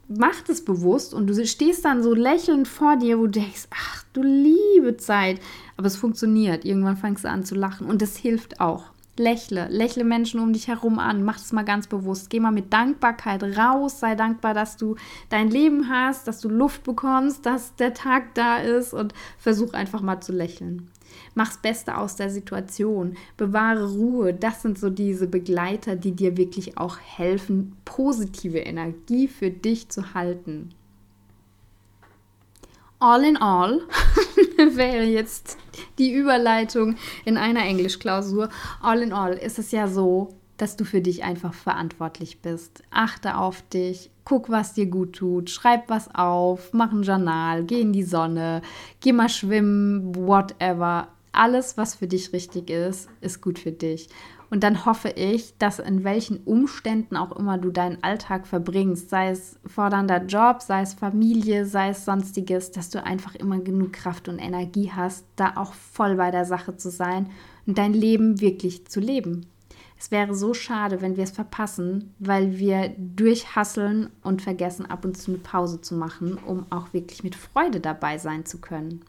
mach 0.08 0.40
das 0.42 0.64
bewusst 0.64 1.14
und 1.14 1.26
du 1.26 1.46
stehst 1.46 1.84
dann 1.84 2.02
so 2.02 2.14
lächelnd 2.14 2.68
vor 2.68 2.96
dir, 2.96 3.18
wo 3.18 3.24
du 3.24 3.40
denkst, 3.40 3.68
ach 3.70 4.04
du 4.12 4.22
liebe 4.22 4.96
Zeit. 4.96 5.40
Aber 5.76 5.86
es 5.86 5.96
funktioniert. 5.96 6.64
Irgendwann 6.64 6.96
fängst 6.96 7.24
du 7.24 7.28
an 7.28 7.44
zu 7.44 7.54
lachen 7.54 7.86
und 7.86 8.02
das 8.02 8.16
hilft 8.16 8.60
auch. 8.60 8.84
Lächle, 9.18 9.68
lächle 9.70 10.04
Menschen 10.04 10.40
um 10.40 10.52
dich 10.52 10.68
herum 10.68 10.98
an, 10.98 11.22
mach 11.22 11.38
es 11.38 11.52
mal 11.52 11.64
ganz 11.64 11.86
bewusst. 11.86 12.28
Geh 12.28 12.38
mal 12.38 12.52
mit 12.52 12.72
Dankbarkeit 12.72 13.42
raus, 13.42 13.98
sei 14.00 14.14
dankbar, 14.14 14.52
dass 14.52 14.76
du 14.76 14.96
dein 15.30 15.50
Leben 15.50 15.88
hast, 15.88 16.28
dass 16.28 16.40
du 16.40 16.50
Luft 16.50 16.84
bekommst, 16.84 17.46
dass 17.46 17.74
der 17.76 17.94
Tag 17.94 18.34
da 18.34 18.58
ist 18.58 18.92
und 18.92 19.14
versuch 19.38 19.72
einfach 19.72 20.02
mal 20.02 20.20
zu 20.20 20.32
lächeln. 20.32 20.90
Mach's 21.34 21.58
Beste 21.58 21.96
aus 21.96 22.16
der 22.16 22.30
Situation, 22.30 23.16
bewahre 23.36 23.92
Ruhe. 23.92 24.34
Das 24.34 24.62
sind 24.62 24.78
so 24.78 24.90
diese 24.90 25.26
Begleiter, 25.26 25.96
die 25.96 26.12
dir 26.12 26.36
wirklich 26.36 26.78
auch 26.78 26.98
helfen, 26.98 27.76
positive 27.84 28.58
Energie 28.58 29.28
für 29.28 29.50
dich 29.50 29.88
zu 29.88 30.14
halten. 30.14 30.70
All 32.98 33.24
in 33.24 33.36
all 33.36 33.82
wäre 34.56 35.04
jetzt 35.04 35.58
die 35.98 36.14
Überleitung 36.14 36.96
in 37.24 37.36
einer 37.36 37.64
Englischklausur. 37.64 38.48
All 38.80 39.02
in 39.02 39.12
all 39.12 39.34
ist 39.34 39.58
es 39.58 39.70
ja 39.70 39.86
so, 39.86 40.34
dass 40.56 40.76
du 40.76 40.84
für 40.84 41.00
dich 41.00 41.24
einfach 41.24 41.54
verantwortlich 41.54 42.40
bist. 42.40 42.82
Achte 42.90 43.36
auf 43.36 43.62
dich, 43.62 44.10
guck, 44.24 44.50
was 44.50 44.74
dir 44.74 44.86
gut 44.86 45.14
tut, 45.14 45.50
schreib 45.50 45.88
was 45.88 46.14
auf, 46.14 46.72
mach 46.72 46.92
ein 46.92 47.02
Journal, 47.02 47.64
geh 47.64 47.80
in 47.80 47.92
die 47.92 48.02
Sonne, 48.02 48.62
geh 49.00 49.12
mal 49.12 49.28
schwimmen, 49.28 50.14
whatever. 50.14 51.08
Alles, 51.32 51.76
was 51.76 51.94
für 51.94 52.06
dich 52.06 52.32
richtig 52.32 52.70
ist, 52.70 53.08
ist 53.20 53.42
gut 53.42 53.58
für 53.58 53.72
dich. 53.72 54.08
Und 54.48 54.62
dann 54.62 54.86
hoffe 54.86 55.08
ich, 55.10 55.58
dass 55.58 55.80
in 55.80 56.04
welchen 56.04 56.38
Umständen 56.44 57.16
auch 57.16 57.32
immer 57.32 57.58
du 57.58 57.70
deinen 57.70 58.02
Alltag 58.02 58.46
verbringst, 58.46 59.10
sei 59.10 59.30
es 59.30 59.58
fordernder 59.66 60.24
Job, 60.24 60.62
sei 60.62 60.82
es 60.82 60.94
Familie, 60.94 61.66
sei 61.66 61.90
es 61.90 62.04
sonstiges, 62.04 62.70
dass 62.70 62.90
du 62.90 63.02
einfach 63.02 63.34
immer 63.34 63.58
genug 63.58 63.92
Kraft 63.92 64.28
und 64.28 64.38
Energie 64.38 64.92
hast, 64.94 65.24
da 65.34 65.54
auch 65.56 65.74
voll 65.74 66.14
bei 66.14 66.30
der 66.30 66.44
Sache 66.44 66.76
zu 66.76 66.90
sein 66.90 67.30
und 67.66 67.76
dein 67.76 67.92
Leben 67.92 68.40
wirklich 68.40 68.86
zu 68.86 69.00
leben. 69.00 69.46
Es 69.98 70.10
wäre 70.10 70.34
so 70.34 70.52
schade, 70.52 71.00
wenn 71.00 71.16
wir 71.16 71.24
es 71.24 71.30
verpassen, 71.30 72.14
weil 72.18 72.58
wir 72.58 72.94
durchhasseln 72.98 74.10
und 74.22 74.42
vergessen, 74.42 74.86
ab 74.86 75.04
und 75.04 75.16
zu 75.16 75.32
eine 75.32 75.38
Pause 75.38 75.80
zu 75.80 75.94
machen, 75.94 76.38
um 76.38 76.66
auch 76.70 76.92
wirklich 76.92 77.24
mit 77.24 77.34
Freude 77.34 77.80
dabei 77.80 78.18
sein 78.18 78.44
zu 78.44 78.58
können. 78.58 79.02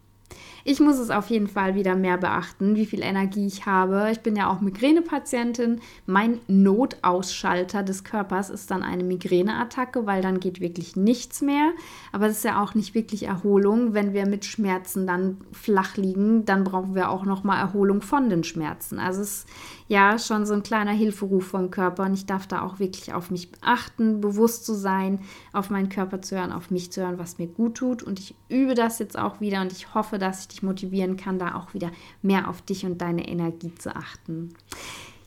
Ich 0.70 0.82
muss 0.82 1.00
es 1.00 1.12
auf 1.12 1.30
jeden 1.30 1.48
Fall 1.48 1.76
wieder 1.76 1.96
mehr 1.96 2.18
beachten, 2.18 2.76
wie 2.76 2.86
viel 2.86 3.02
Energie 3.02 3.48
ich 3.48 3.66
habe. 3.66 4.10
Ich 4.12 4.20
bin 4.20 4.36
ja 4.36 4.50
auch 4.50 4.60
Migränepatientin. 4.60 5.80
Mein 6.06 6.42
Notausschalter 6.48 7.84
des 7.84 8.04
Körpers 8.04 8.50
ist 8.50 8.70
dann 8.70 8.84
eine 8.84 9.06
Migräneattacke, 9.06 10.06
weil 10.06 10.22
dann 10.22 10.42
geht 10.42 10.60
wirklich 10.60 10.98
nichts 10.98 11.42
mehr. 11.42 11.72
Aber 12.12 12.28
es 12.28 12.40
ist 12.40 12.44
ja 12.44 12.62
auch 12.62 12.76
nicht 12.76 12.96
wirklich 12.96 13.24
Erholung. 13.24 13.94
Wenn 13.94 14.12
wir 14.12 14.28
mit 14.28 14.44
Schmerzen 14.44 15.08
dann 15.08 15.38
flach 15.54 15.96
liegen, 15.96 16.44
dann 16.44 16.66
brauchen 16.66 16.96
wir 16.96 17.12
auch 17.12 17.24
noch 17.24 17.46
mal 17.46 17.58
Erholung 17.58 18.02
von 18.02 18.30
den 18.30 18.44
Schmerzen. 18.44 19.00
Also 19.00 19.22
es 19.22 19.30
ist 19.30 19.48
ja 19.88 20.20
schon 20.20 20.46
so 20.46 20.54
ein 20.54 20.64
kleiner 20.64 20.92
Hilferuf 20.92 21.48
vom 21.48 21.72
Körper 21.72 22.04
und 22.04 22.14
ich 22.14 22.26
darf 22.26 22.46
da 22.46 22.62
auch 22.64 22.80
wirklich 22.80 23.14
auf 23.14 23.32
mich 23.32 23.50
achten, 23.62 24.20
bewusst 24.20 24.66
zu 24.66 24.74
sein, 24.74 25.22
auf 25.54 25.70
meinen 25.70 25.88
Körper 25.88 26.22
zu 26.22 26.36
hören, 26.36 26.52
auf 26.52 26.72
mich 26.72 26.92
zu 26.92 27.02
hören, 27.02 27.20
was 27.20 27.38
mir 27.38 27.48
gut 27.48 27.76
tut. 27.76 28.04
Und 28.04 28.20
ich 28.20 28.36
übe 28.50 28.76
das 28.76 29.00
jetzt 29.00 29.18
auch 29.18 29.40
wieder 29.40 29.62
und 29.62 29.72
ich 29.72 29.94
hoffe, 29.94 30.18
dass 30.18 30.48
ich 30.52 30.57
dich 30.58 30.64
motivieren 30.64 31.18
kann, 31.18 31.40
da 31.40 31.56
auch 31.56 31.74
wieder 31.74 31.92
mehr 32.22 32.50
auf 32.50 32.62
dich 32.62 32.86
und 32.86 33.02
deine 33.02 33.28
Energie 33.28 33.74
zu 33.76 33.96
achten. 33.96 34.54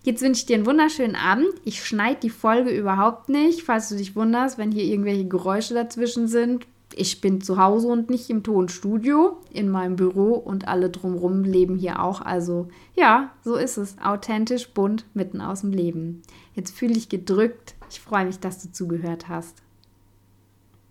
Jetzt 0.03 0.23
wünsche 0.23 0.41
ich 0.41 0.47
dir 0.47 0.57
einen 0.57 0.67
wunderschönen 0.67 1.17
Abend. 1.17 1.49
Ich 1.65 1.85
schneide 1.85 2.21
die 2.21 2.31
Folge 2.31 2.71
überhaupt 2.71 3.29
nicht, 3.29 3.63
falls 3.63 3.91
du 3.91 3.97
dich 3.97 4.17
wunderst, 4.17 4.57
wenn 4.57 4.73
hier 4.73 4.85
irgendwelche 4.85 5.29
Geräusche 5.29 5.75
dazwischen 5.75 6.27
sind 6.27 6.67
ich 6.95 7.21
bin 7.21 7.41
zu 7.41 7.57
Hause 7.57 7.89
und 7.89 8.11
nicht 8.11 8.31
im 8.31 8.43
Tonstudio, 8.43 9.39
in 9.53 9.71
meinem 9.71 9.97
Büro 9.97 10.35
und 10.35 10.67
alle 10.67 10.91
drumherum 10.91 11.45
leben 11.45 11.77
hier 11.77 12.03
auch. 12.03 12.21
Also 12.21 12.69
ja, 12.95 13.31
so 13.45 13.57
ist 13.57 13.77
es. 13.77 13.97
Authentisch, 14.03 14.71
bunt, 14.71 15.05
mitten 15.15 15.41
aus 15.41 15.61
dem 15.61 15.71
Leben. 15.71 16.23
Jetzt 16.55 16.77
fühle 16.77 16.95
ich 16.95 17.09
gedrückt. 17.09 17.75
Ich 17.91 18.01
freue 18.01 18.27
mich, 18.27 18.41
dass 18.41 18.63
du 18.63 18.73
zugehört 18.73 19.29
hast. 19.29 19.63